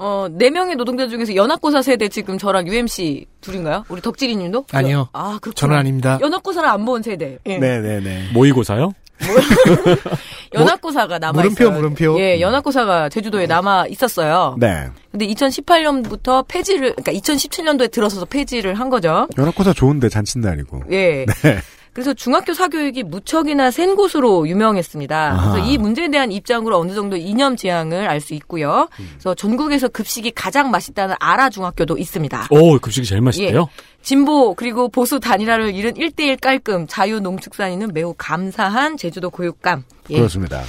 [0.00, 3.84] 어, 네 명의 노동자 중에서 연합고사 세대 지금 저랑 UMC 둘인가요?
[3.88, 4.66] 우리 덕질이 님도?
[4.72, 5.08] 아니요.
[5.12, 5.54] 아, 그렇구나.
[5.54, 6.18] 저는 아닙니다.
[6.20, 7.38] 연합고사를 안 본 세대.
[7.46, 7.58] 예.
[7.58, 8.28] 네네네.
[8.32, 8.92] 모의고사요?
[10.54, 11.76] 연합고사가 남아 물음표, 있어요.
[11.76, 12.20] 물음표.
[12.20, 14.56] 예, 연합고사가 제주도에 남아 있었어요.
[14.58, 14.88] 네.
[15.10, 19.26] 근데 2018년부터 폐지를 그러니까 2017년도에 들어서서 폐지를 한 거죠.
[19.36, 20.84] 연합고사 좋은데 잔칫날이고.
[20.92, 21.26] 예.
[21.26, 21.58] 네.
[21.92, 25.38] 그래서 중학교 사교육이 무척이나 센 곳으로 유명했습니다.
[25.52, 28.88] 그래서 이 문제에 대한 입장으로 어느 정도 이념 지향을 알 수 있고요.
[28.98, 29.08] 음.
[29.12, 32.48] 그래서 전국에서 급식이 가장 맛있다는 아라 중학교도 있습니다.
[32.50, 33.60] 오, 급식이 제일 맛있대요?
[33.60, 33.82] 예.
[34.02, 39.84] 진보 그리고 보수 단일화를 이룬 1대1 깔끔 자유 농축산인은 매우 감사한 제주도 교육감.
[40.10, 40.16] 예.
[40.16, 40.62] 그렇습니다.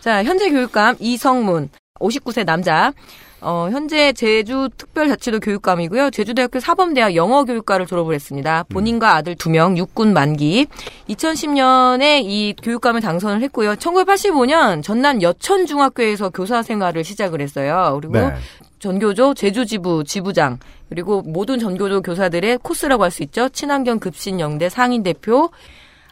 [0.00, 2.92] 자, 현재 교육감 이성문, 59세 남자.
[3.46, 6.10] 어, 현재 제주 특별자치도 교육감이고요.
[6.10, 8.64] 제주대학교 사범대학 영어교육과를 졸업을 했습니다.
[8.70, 10.66] 본인과 아들 2명, 육군 만기.
[11.10, 13.74] 2010년에 이 교육감을 당선을 했고요.
[13.74, 17.98] 1985년 전남 여천중학교에서 교사 생활을 시작을 했어요.
[18.00, 18.34] 그리고 네.
[18.78, 23.48] 전교조 제주지부 지부장 그리고 모든 전교조 교사들의 코스라고 할 수 있죠.
[23.50, 25.50] 친환경 급신 영대 상인 대표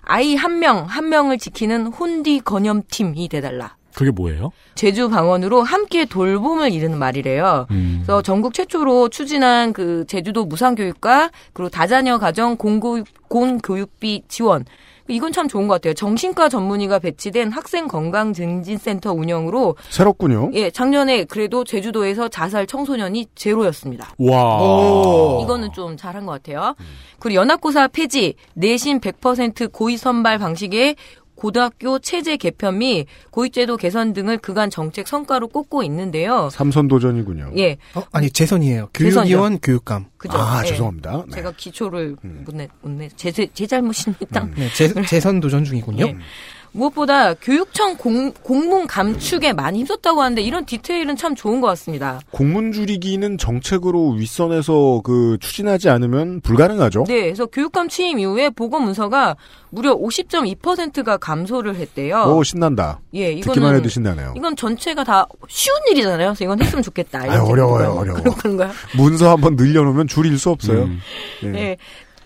[0.03, 3.77] 아이 한 명 한 명을 지키는 혼디 건염팀이 돼달라.
[3.95, 4.51] 그게 뭐예요?
[4.75, 7.67] 제주 방언으로 함께 돌봄을 이르는 말이래요.
[7.71, 8.01] 음.
[8.03, 14.65] 그래서 전국 최초로 추진한 그 제주도 무상교육과 그리고 다자녀 가정 공교육, 공교육비 지원.
[15.09, 15.95] 이건 참 좋은 것 같아요.
[15.95, 20.51] 정신과 전문의가 배치된 학생 건강 증진센터 운영으로 새롭군요.
[20.55, 24.15] 예, 작년에 그래도 제주도에서 자살 청소년이 제로였습니다.
[24.19, 25.43] 와.
[25.43, 26.75] 이거는 좀 잘한 것 같아요.
[27.19, 30.97] 그리고 연합고사 폐지, 내신 100% 고의 선발 방식의
[31.43, 36.49] 고등학교 체제 개편 및 고의제도 개선 등을 그간 정책 성과로 꼽고 있는데요.
[36.53, 37.51] 삼선 도전이군요.
[37.57, 38.91] 예, 어, 아니 재선이에요.
[38.95, 40.07] 교육위원 교육감.
[40.19, 40.39] 그죠.
[40.39, 40.69] 아 예.
[40.69, 41.25] 죄송합니다.
[41.27, 41.35] 네.
[41.35, 44.49] 제가 기초를 못 내, 못 내, 제, 제, 제 잘못입니다.
[44.55, 46.07] 네, 재, 재선 도전 중이군요.
[46.07, 46.17] 예.
[46.73, 52.21] 무엇보다 교육청 공, 공문 감축에 많이 힘썼다고 하는데 이런 디테일은 참 좋은 것 같습니다.
[52.31, 57.05] 공문 줄이기는 정책으로 윗선에서 그 추진하지 않으면 불가능하죠.
[57.07, 59.37] 네, 그래서 교육감 취임 이후에 보고 문서가
[59.71, 62.25] 무려 50.2%가 감소를 했대요.
[62.25, 63.01] 오 신난다.
[63.15, 64.35] 예, 이거는 듣기만 해도 신나네요.
[64.37, 66.29] 이건 전체가 다 쉬운 일이잖아요.
[66.29, 67.21] 그래서 이건 했으면 좋겠다.
[67.21, 68.19] 아, 어려워요, 어려워.
[68.21, 68.71] 그런 건가요?
[68.97, 70.85] 문서 한번 늘려놓으면 줄일 수 없어요.
[70.85, 71.01] 음.
[71.45, 71.55] 예.
[71.55, 71.77] 예.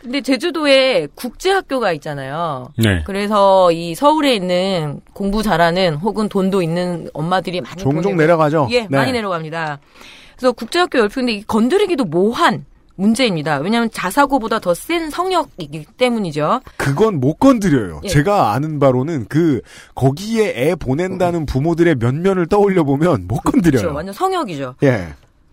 [0.07, 2.69] 근데 제주도에 국제학교가 있잖아요.
[2.79, 3.03] 네.
[3.05, 8.69] 그래서 이 서울에 있는 공부 잘하는 혹은 돈도 있는 엄마들이 많이 종종 보내고- 내려가죠.
[8.71, 8.89] 예, 네.
[8.89, 9.81] 많이 내려갑니다.
[10.37, 13.57] 그래서 국제학교 열풍인데 이 건드리기도 모한 문제입니다.
[13.59, 16.61] 왜냐하면 자사고보다 더 센 성역이기 때문이죠.
[16.77, 18.01] 그건 못 건드려요.
[18.05, 18.09] 예.
[18.09, 19.61] 제가 아는 바로는 그
[19.97, 23.81] 거기에 애 보낸다는 부모들의 면면을 떠올려 보면 못 건드려요.
[23.83, 23.95] 그렇죠.
[23.97, 24.77] 완전 성역이죠.
[24.85, 25.09] 예.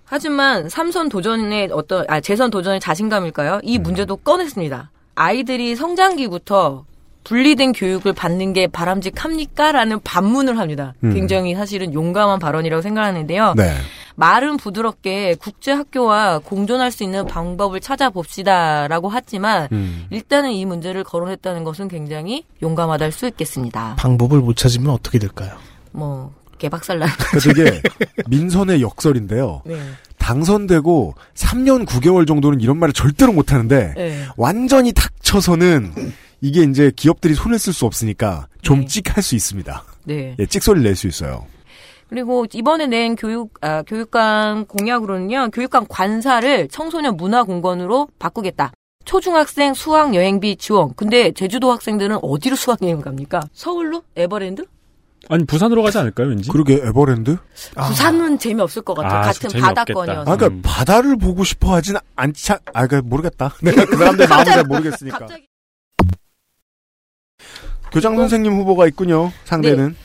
[0.06, 3.62] 하지만 삼선 도전의 어떤 아 재선 도전의 자신감일까요?
[3.64, 3.84] 이 음.
[3.84, 4.92] 문제도 꺼냈습니다.
[5.16, 6.86] 아이들이 성장기부터
[7.24, 10.94] 분리된 교육을 받는 게 바람직합니까?라는 반문을 합니다.
[11.06, 11.14] 음.
[11.14, 13.54] 굉장히 사실은 용감한 발언이라고 생각하는데요.
[13.56, 13.74] 네.
[14.16, 20.06] 말은 부드럽게 국제 학교와 공존할 수 있는 방법을 찾아봅시다라고 하지만 음.
[20.10, 23.96] 일단은 이 문제를 거론했다는 것은 굉장히 용감하다 할 수 있겠습니다.
[23.98, 25.52] 방법을 못 찾으면 어떻게 될까요?
[25.92, 27.06] 뭐 개박살나.
[27.06, 27.82] 그러니까 되게
[28.28, 29.62] 민선의 역설인데요.
[29.68, 29.78] 네.
[30.18, 34.26] 당선되고 3년 9개월 정도는 이런 말을 절대로 못 하는데 네.
[34.38, 35.92] 완전히 닥쳐서는
[36.42, 38.86] 이게 이제 기업들이 손을 쓸 수 없으니까 좀 네.
[38.88, 39.84] 찍할 수 있습니다.
[40.06, 40.36] 네.
[40.40, 41.46] 예, 찍소리를 낼 수 있어요.
[42.10, 48.72] 그리고 이번에 낸 교육 아, 교육감 공약으로는요 교육감 관사를 청소년 문화공간으로 바꾸겠다.
[49.06, 50.94] 초중학생 수학 여행비 지원.
[50.96, 53.42] 근데 제주도 학생들은 어디로 수학 여행 갑니까?
[53.52, 54.04] 서울로?
[54.16, 54.66] 에버랜드?
[55.30, 56.50] 아니 부산으로 가지 않을까요, 왠지?
[56.50, 57.38] 그러게 에버랜드?
[57.76, 59.20] 부산은 재미없을 것 같아요.
[59.20, 59.84] 아, 같은 재미없겠다.
[59.86, 60.22] 바다권이어서.
[60.32, 60.62] 아, 그러니까 음.
[60.64, 63.54] 바다를 보고 싶어 하진 않지, 않- 아, 그 모르겠다.
[63.62, 65.20] 내가 그 사람들 마음을 잘 모르겠으니까.
[65.20, 65.48] 갑자기
[67.92, 69.32] 교장 선생님 후보가 있군요.
[69.46, 69.96] 상대는.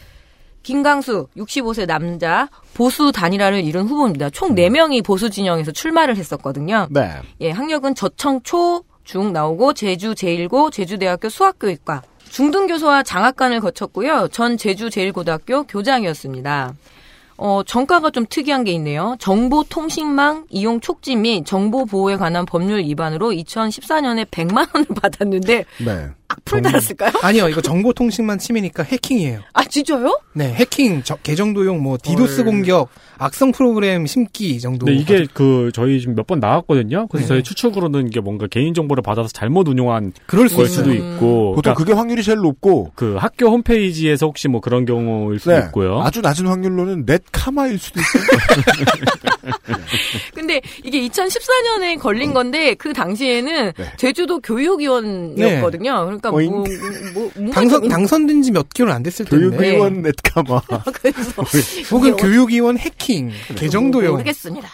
[0.63, 4.27] 김강수 65세 남자 보수 단일화를 이룬 후보입니다.
[4.27, 4.31] 음.
[4.33, 6.87] 총 4명이 보수 진영에서 출마를 했었거든요.
[6.91, 7.15] 네.
[7.41, 14.29] 예, 학력은 저청 초 중 나오고 제주 제1고 제주대학교 수학교육과 중등교수와 장학관을 거쳤고요.
[14.31, 16.75] 전 제주 제1고등학교 교장이었습니다.
[17.39, 19.17] 어, 정가가 좀 특이한 게 있네요.
[19.21, 26.11] 정보통신망 이용 촉지 및 정보 보호에 관한 법률 위반으로 2014년에 100만 원을 받았는데 네.
[26.31, 27.13] 악플 달았을까요?
[27.23, 29.41] 아니요, 이거 정보통신만 침해니까 해킹이에요.
[29.55, 30.21] 아 진짜요?
[30.35, 32.45] 네, 해킹, 저- 계정 도용 뭐 디도스 헐.
[32.45, 34.85] 공격, 악성 프로그램 심기 정도.
[34.87, 37.07] 근데 이게 그 저희 지금 몇 번 나왔거든요.
[37.09, 37.29] 그래서 네.
[37.37, 40.65] 저희 추측으로는 이게 뭔가 개인 정보를 받아서 잘못 운용한 그럴 수.
[40.67, 41.55] 수도 있고.
[41.55, 45.65] 보통 그러니까 그게 확률이 제일 높고 그 학교 홈페이지에서 혹시 뭐 그런 경우일 수도 네.
[45.67, 46.01] 있고요.
[46.03, 48.23] 아주 낮은 확률로는 넷 카마일 수도 있어요.
[50.35, 53.93] 근데 이게 2014년에 걸린 건데 그 당시에는 네.
[53.97, 56.05] 제주도 교육위원이었거든요.
[56.05, 56.51] 그러니까 뭐, 어잉.
[56.51, 56.65] 뭐,
[57.15, 59.57] 뭐 뭔가 당선, 좀 당선된 지 몇 개월 안 됐을 텐데.
[59.57, 60.61] 교육위원 넷카마.
[60.95, 61.43] 그래서
[61.91, 64.13] 혹은 교육위원 해킹, 계정도용.
[64.13, 64.69] 모르겠습니다.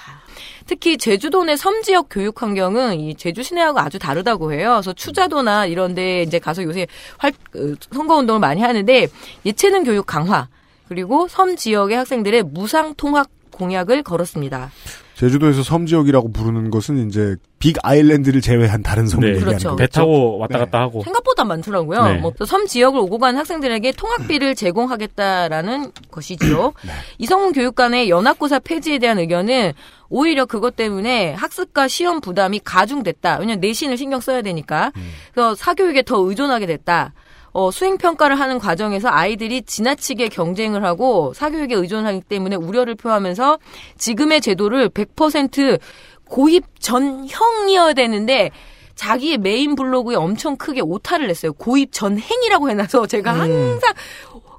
[0.66, 4.70] 특히 제주도 내 섬 지역 교육 환경은 이 제주 시내하고 아주 다르다고 해요.
[4.76, 6.86] 그래서 추자도나 이런데 이제 가서 요새
[7.18, 9.06] 활 그, 선거 운동을 많이 하는데
[9.44, 10.48] 예체능 교육 강화
[10.88, 14.70] 그리고 섬 지역의 학생들의 무상 통학 공약을 걸었습니다.
[15.14, 19.34] 제주도에서 섬 지역이라고 부르는 것은 이제 빅 아일랜드를 제외한 다른 섬을 네.
[19.36, 19.68] 얘기하는 그렇죠.
[19.70, 19.76] 거죠.
[19.76, 20.64] 배 타고 왔다 네.
[20.64, 21.02] 갔다 하고.
[21.04, 22.04] 생각보다 많더라고요.
[22.04, 22.14] 네.
[22.18, 26.72] 뭐섬 지역을 오고 간 학생들에게 통학비를 제공하겠다라는 것이지요.
[27.18, 29.72] 이성훈 교육관의 연합고사 폐지에 대한 의견은
[30.08, 33.38] 오히려 그것 때문에 학습과 시험 부담이 가중됐다.
[33.38, 34.92] 왜냐면 내신을 신경 써야 되니까.
[35.32, 37.12] 그래서 사교육에 더 의존하게 됐다.
[37.54, 43.58] 어, 수행 평가를 하는 과정에서 아이들이 지나치게 경쟁을 하고 사교육에 의존하기 때문에 우려를 표하면서
[43.96, 45.78] 지금의 제도를 100%
[46.28, 48.50] 고입 전형이어야 되는데
[48.96, 51.52] 자기의 메인 블로그에 엄청 크게 오타를 냈어요.
[51.52, 53.92] 고입 전행이라고 해놔서 제가 항상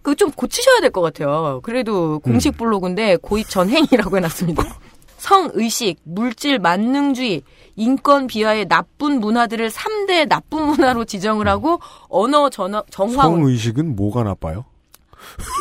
[0.01, 1.60] 그좀 고치셔야 될 것 같아요.
[1.63, 4.63] 그래도 공식 블로그인데 고입 전행이라고 해놨습니다.
[5.25, 7.41] 성의식, 물질 만능주의,
[7.75, 14.65] 인권 비하의 나쁜 문화들을 3대 나쁜 문화로 지정을 하고 언어 전화, 정화 성의식은 뭐가 나빠요?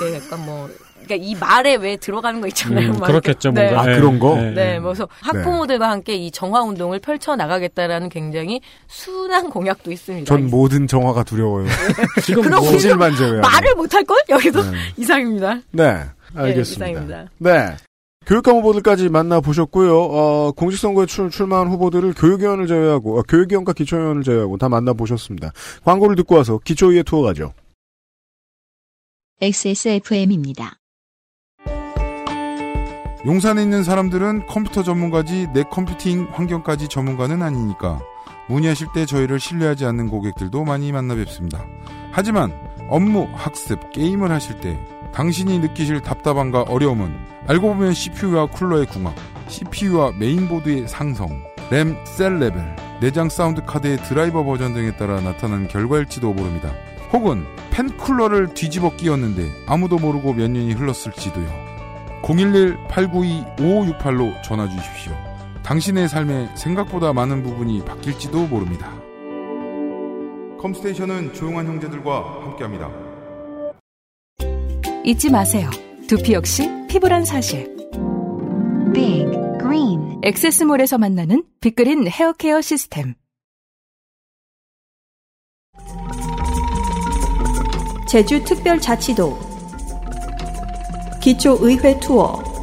[0.02, 0.68] 네, 약간 뭐
[1.02, 2.90] 그러니까 이 말에 왜 들어가는 거 있잖아요.
[2.90, 3.52] 음, 막 그렇겠죠.
[3.52, 3.80] 뭔가.
[3.80, 3.96] 아, 네.
[3.96, 4.34] 그런 거?
[4.36, 4.50] 네.
[4.52, 10.26] 네, 뭐 그래서 학부모들과 함께 이 정화 운동을 펼쳐 나가겠다라는 굉장히 순한 공약도 있습니다.
[10.26, 11.66] 전 모든 정화가 두려워요.
[12.22, 13.40] 지금 그럼 뭐 제외하고.
[13.40, 14.18] 말을 못할 걸?
[14.28, 14.76] 여기도 네.
[14.98, 15.60] 이상입니다.
[15.70, 16.84] 네, 알겠습니다.
[16.84, 17.30] 네, 이상입니다.
[17.38, 17.76] 네.
[18.26, 20.00] 교육감 후보들까지 만나보셨고요.
[20.00, 25.52] 어, 공직선거에 출, 출마한 후보들을 교육위원을 제외하고, 어, 교육위원과 기초위원을 제외하고 다 만나보셨습니다.
[25.84, 27.52] 광고를 듣고 와서 기초위에 투어 가죠.
[29.40, 30.78] XSFM입니다.
[33.26, 38.00] 용산에 있는 사람들은 컴퓨터 전문가지 내 컴퓨팅 환경까지 전문가는 아니니까
[38.48, 41.64] 문의하실 때 저희를 신뢰하지 않는 고객들도 많이 만나 뵙습니다.
[42.12, 42.52] 하지만
[42.90, 44.78] 업무, 학습, 게임을 하실 때
[45.14, 47.14] 당신이 느끼실 답답함과 어려움은
[47.46, 49.14] 알고 보면 CPU와 쿨러의 궁합,
[49.46, 56.32] CPU와 메인보드의 상성, 램, 셀 레벨, 내장 사운드 카드의 드라이버 버전 등에 따라 나타나는 결과일지도
[56.32, 56.72] 모릅니다.
[57.12, 61.46] 혹은 팬 쿨러를 뒤집어 끼웠는데 아무도 모르고 몇 년이 흘렀을지도요.
[62.22, 65.12] 011-892-5568로 전화 주십시오.
[65.62, 68.90] 당신의 삶에 생각보다 많은 부분이 바뀔지도 모릅니다.
[70.58, 73.03] 컴스테이션은 조용한 형제들과 함께합니다.
[75.04, 75.68] 잊지 마세요.
[76.08, 77.76] 두피 역시 피부란 사실.
[78.94, 79.26] Big
[79.60, 83.14] Green 엑세스몰에서 만나는 빅그린 헤어케어 시스템.
[88.08, 89.38] 제주특별자치도
[91.20, 92.53] 기초의회 투어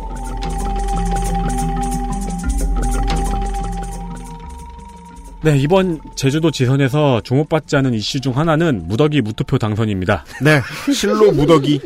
[5.43, 10.23] 네, 이번 제주도 지선에서 주목받지 않은 이슈 중 하나는 무더기 무투표 당선입니다.
[10.43, 10.61] 네.
[10.93, 11.81] 실로 무더기.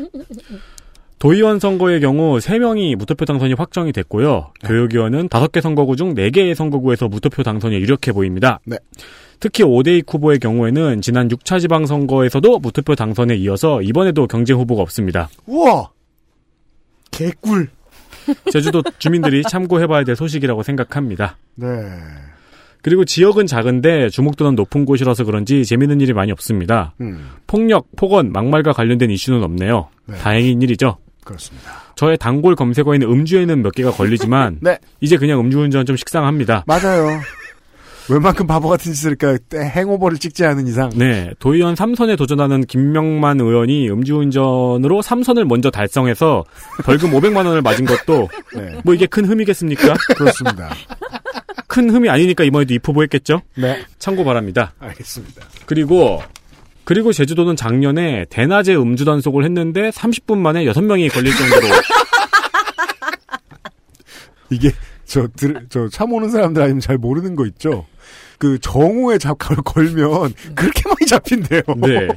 [1.20, 4.52] 도의원 선거의 경우 3명이 무투표 당선이 확정이 됐고요.
[4.65, 8.60] 교육위원은 5개 선거구 중 4개의 선거구에서 무투표 당선이 유력해 보입니다.
[8.65, 8.78] 네.
[9.39, 15.30] 특히 오데익 후보의 경우에는 지난 6차 지방선거에서도 무투표 당선에 이어서 이번에도 경쟁 후보가 없습니다.
[15.46, 15.89] 우와!
[17.12, 17.70] 개꿀.
[18.52, 21.38] 제주도 주민들이 참고해봐야 될 소식이라고 생각합니다.
[21.56, 21.68] 네.
[22.86, 26.94] 그리고 지역은 작은데 주목도는 높은 곳이라서 그런지 재밌는 일이 많이 없습니다.
[27.02, 29.88] 음, 폭력, 폭언, 막말과 관련된 이슈는 없네요.
[30.06, 30.16] 네.
[30.18, 30.98] 다행인 일이죠.
[31.24, 31.72] 그렇습니다.
[31.96, 34.78] 저의 단골 검색어에 있는 음주에는 몇 개가 걸리지만 네.
[35.02, 36.66] 이제 그냥 음주운전 좀 식상합니다.
[36.68, 37.08] 맞아요.
[38.08, 40.92] 웬만큼 바보 같은 짓을 할까, 때 행오버를 찍지 않은 이상.
[40.94, 46.44] 네, 도의원 3선에 도전하는 김명만 의원이 음주운전으로 3선을 먼저 달성해서
[46.84, 48.80] 벌금 500만 원을 맞은 것도 네.
[48.84, 49.96] 뭐 이게 큰 흠이겠습니까?
[50.16, 50.70] 그렇습니다.
[51.76, 53.41] 큰 흠이 아니니까 이번에도 입후보했겠죠?
[53.57, 53.84] 네.
[53.99, 54.73] 참고 바랍니다.
[54.80, 55.45] 알겠습니다.
[55.65, 56.21] 그리고
[56.86, 61.67] 그리고 제주도는 작년에 대낮에 음주 단속을 했는데 30분 만에 6명이 걸릴 정도로
[64.49, 64.71] 이게
[65.05, 67.86] 저, 들, 저, 참 오는 사람들 아니면 잘 모르는 거 있죠?
[68.38, 71.61] 그 정오에 잡, 걸- 걸면 그렇게 많이 잡힌대요.
[71.78, 72.07] 네.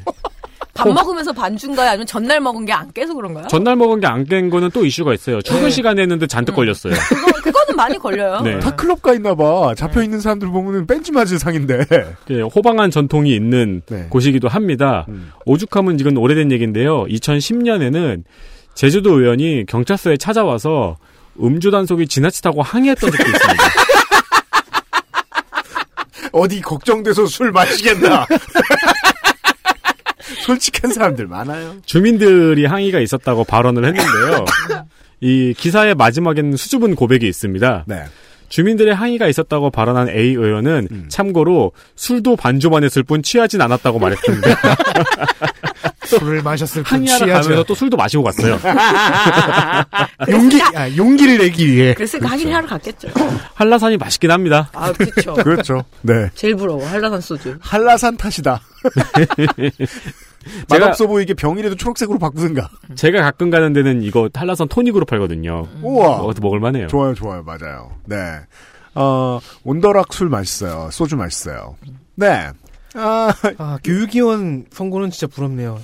[0.75, 1.89] 밥 먹으면서 반주인가요?
[1.91, 3.49] 아니면 전날 먹은 게 안 깨서 그런가요?
[3.49, 5.43] 전날 먹은 게 안 깬 거는 또 이슈가 있어요.
[5.43, 5.71] 출근 네.
[5.71, 6.95] 시간에 했는데 잔뜩 걸렸어요.
[6.95, 7.38] 그거,
[7.79, 8.41] 많이 걸려요.
[8.43, 8.59] 네.
[8.59, 9.73] 다 클럽 가 있나 봐.
[9.77, 11.85] 잡혀 있는 사람들 보면은 벤치 맞을 상인데.
[12.31, 14.07] 예, 호방한 전통이 있는 네.
[14.11, 15.07] 곳이기도 합니다.
[15.09, 15.31] 음.
[15.47, 17.05] 오죽하면 이건 오래된 얘기인데요.
[17.05, 18.25] 2010년에는
[18.75, 20.97] 제주도 의원이 경찰서에 찾아와서
[21.41, 23.65] 음주 단속이 지나치다고 항의했던 적도 있습니다.
[26.33, 28.27] 어디 걱정돼서 술 마시겠나.
[30.45, 31.77] 솔직한 사람들 많아요.
[31.87, 34.45] 주민들이 항의가 있었다고 발언을 했는데요.
[35.21, 37.85] 이 기사의 마지막에는 수줍은 고백이 있습니다.
[37.87, 38.05] 네.
[38.49, 41.07] 주민들의 항의가 있었다고 발언한 A 의원은 음.
[41.09, 44.55] 참고로 술도 반주만 했을 뿐 취하진 않았다고 말했는데
[46.07, 47.63] 술을 마셨을 뿐 취하죠.
[47.65, 48.59] 또 술도 마시고 갔어요.
[50.31, 51.93] 용기, 아, 용기를 내기 위해.
[51.93, 53.09] 그래서 강의를 하러 갔겠죠.
[53.55, 54.71] 한라산이 맛있긴 합니다.
[54.73, 55.35] 아, 그쵸.
[55.35, 55.85] 그렇죠.
[56.01, 56.31] 네.
[56.35, 56.87] 제일 부러워.
[56.87, 57.59] 한라산 소주.
[57.61, 58.63] 한라산 탓이다.
[60.69, 62.69] 제가- 맛없어 보이게 병이라도 초록색으로 바꾸든가.
[62.95, 65.67] 제가 가끔 가는 데는 이거 한라산 토닉으로 팔거든요.
[65.83, 66.19] 우와.
[66.21, 66.89] 어것도 먹을만해요.
[66.89, 67.43] 좋아요, 좋아요.
[67.43, 67.91] 맞아요.
[68.07, 68.17] 네.
[68.95, 70.89] 어, 온더락 술 맛있어요.
[70.93, 71.77] 소주 맛있어요.
[72.17, 72.49] 네.
[72.95, 75.81] 아, 아, 교육위원 선거는 진짜 부럽네요.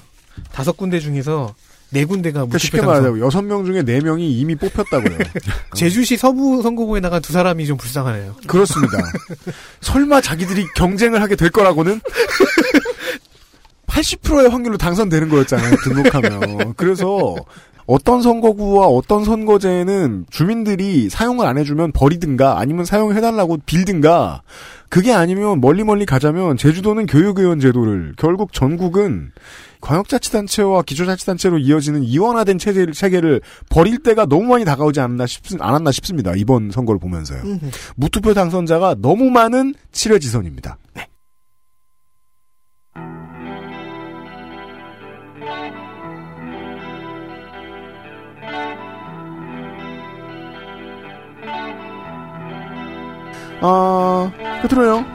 [0.52, 1.54] 다섯 군데 중에서
[1.90, 2.80] 네 군데가 그러니까 쉽게.
[2.82, 5.16] 말하자면 여섯 명 중에 네 명이 이미 뽑혔다고요.
[5.76, 8.34] 제주시 서부 선거구에 나간 두 사람이 좀 불쌍하네요.
[8.48, 8.98] 그렇습니다.
[9.80, 12.00] 설마 자기들이 경쟁을 하게 될 거라고는
[13.94, 15.76] 80%의 확률로 당선되는 거였잖아요.
[15.84, 16.74] 등록하면.
[16.74, 17.36] 그래서
[17.86, 24.42] 어떤 선거구와 어떤 선거제는 주민들이 사용을 안 해주면 버리든가 아니면 사용해달라고 빌든가
[24.88, 29.32] 그게 아니면 멀리 멀리 가자면 제주도는 교육의원 제도를 결국 전국은
[29.80, 36.32] 광역자치단체와 기초자치단체로 이어지는 이원화된 체제를, 체계를 버릴 때가 너무 많이 다가오지 않았나, 싶, 않았나 싶습니다.
[36.36, 37.42] 이번 선거를 보면서요.
[37.96, 40.78] 무투표 당선자가 너무 많은 칠회 지선입니다.
[53.66, 55.06] 아, 끝으로요.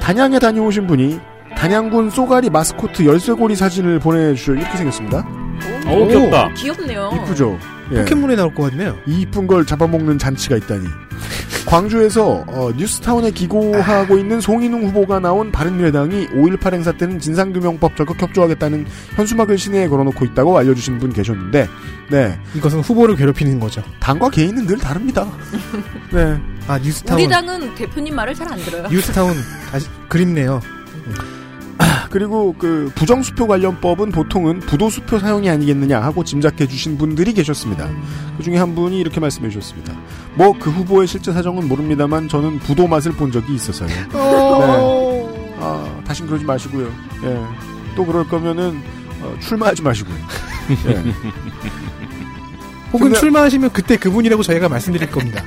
[0.00, 1.20] 단양에 다녀오신 분이
[1.56, 5.26] 단양군 쏘가리 마스코트 열쇠고리 사진을 보내주셔 이렇게 생겼습니다.
[5.86, 6.48] 어, 귀엽다.
[6.54, 7.10] 귀엽네요.
[7.24, 7.58] 이쁘죠?
[7.92, 7.96] 예.
[8.00, 8.96] 포켓몬에 나올 것 같네요.
[9.06, 10.86] 이 이쁜 걸 잡아먹는 잔치가 있다니.
[11.66, 18.86] 광주에서 어, 뉴스타운에 기고하고 있는 송인웅 후보가 나온 바른미래당이 5.18 행사 때는 진상규명법 적극 협조하겠다는
[19.16, 21.68] 현수막을 시내에 걸어놓고 있다고 알려주신 분 계셨는데
[22.10, 23.82] 네 이것은 후보를 괴롭히는 거죠.
[23.98, 25.26] 당과 개인은 늘 다릅니다.
[26.12, 27.20] 네 아, 뉴스타운.
[27.20, 28.86] 우리 당은 대표님 말을 잘 안 들어요.
[28.88, 29.34] 뉴스타운
[29.72, 30.60] 다시 그립네요.
[32.16, 37.90] 그리고 그 부정수표 관련법은 보통은 부도수표 사용이 아니겠느냐 하고 짐작해 주신 분들이 계셨습니다.
[38.38, 39.92] 그 중에 한 분이 이렇게 말씀해 주셨습니다.
[40.34, 43.88] 뭐 그 후보의 실제 사정은 모릅니다만 저는 부도 맛을 본 적이 있어서요.
[43.88, 45.54] 네.
[45.60, 46.90] 아, 다신 그러지 마시고요.
[47.24, 47.38] 예.
[47.94, 48.80] 또 그럴 거면은
[49.20, 50.16] 어, 출마하지 마시고요.
[50.88, 50.94] 예.
[52.94, 55.42] 혹은 근데- 출마하시면 그때 그분이라고 저희가 말씀드릴 겁니다.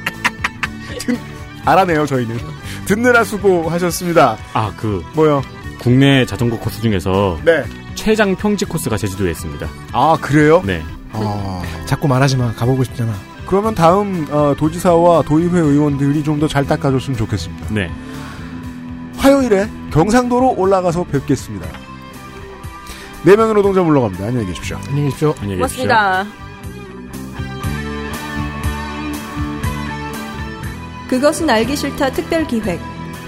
[1.66, 2.38] 알아내요 저희는.
[2.86, 4.38] 듣느라 수고하셨습니다.
[4.54, 5.42] 아, 그 뭐요?
[5.80, 7.64] 국내 자전거 코스 중에서 네.
[7.96, 9.68] 최장 평지 코스가 제주도에 있습니다.
[9.94, 10.62] 아 그래요?
[10.66, 10.84] 네.
[11.14, 11.62] 아.
[11.86, 12.54] 자꾸 말하지 마.
[12.54, 13.14] 가보고 싶잖아.
[13.48, 17.74] 그러면 다음 어, 도지사와 도의회 의원들이 좀 더 잘 닦아줬으면 좋겠습니다.
[17.74, 17.90] 네.
[19.18, 21.68] 화요일에 경상도로 올라가서 뵙겠습니다.
[23.26, 24.26] 네 명의 노동자 물러갑니다.
[24.28, 24.78] 안녕히 계십시오.
[24.88, 25.34] 안녕히 계십시오.
[25.42, 25.88] 안녕히 계십시오.
[25.88, 26.26] 고맙습니다.
[31.10, 32.80] 그것은 알기 싫다 특별 기획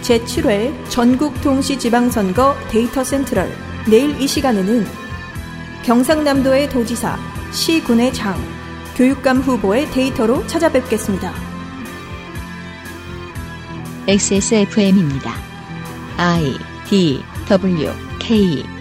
[0.01, 3.51] 제7회 전국 동시 지방선거 데이터 센트럴
[3.89, 4.85] 내일 이 시간에는
[5.83, 7.17] 경상남도의 도지사,
[7.51, 8.35] 시군의 장,
[8.95, 11.33] 교육감 후보의 데이터로 찾아뵙겠습니다.
[14.07, 15.33] XSFM입니다.
[16.17, 16.55] I
[16.87, 18.80] D W K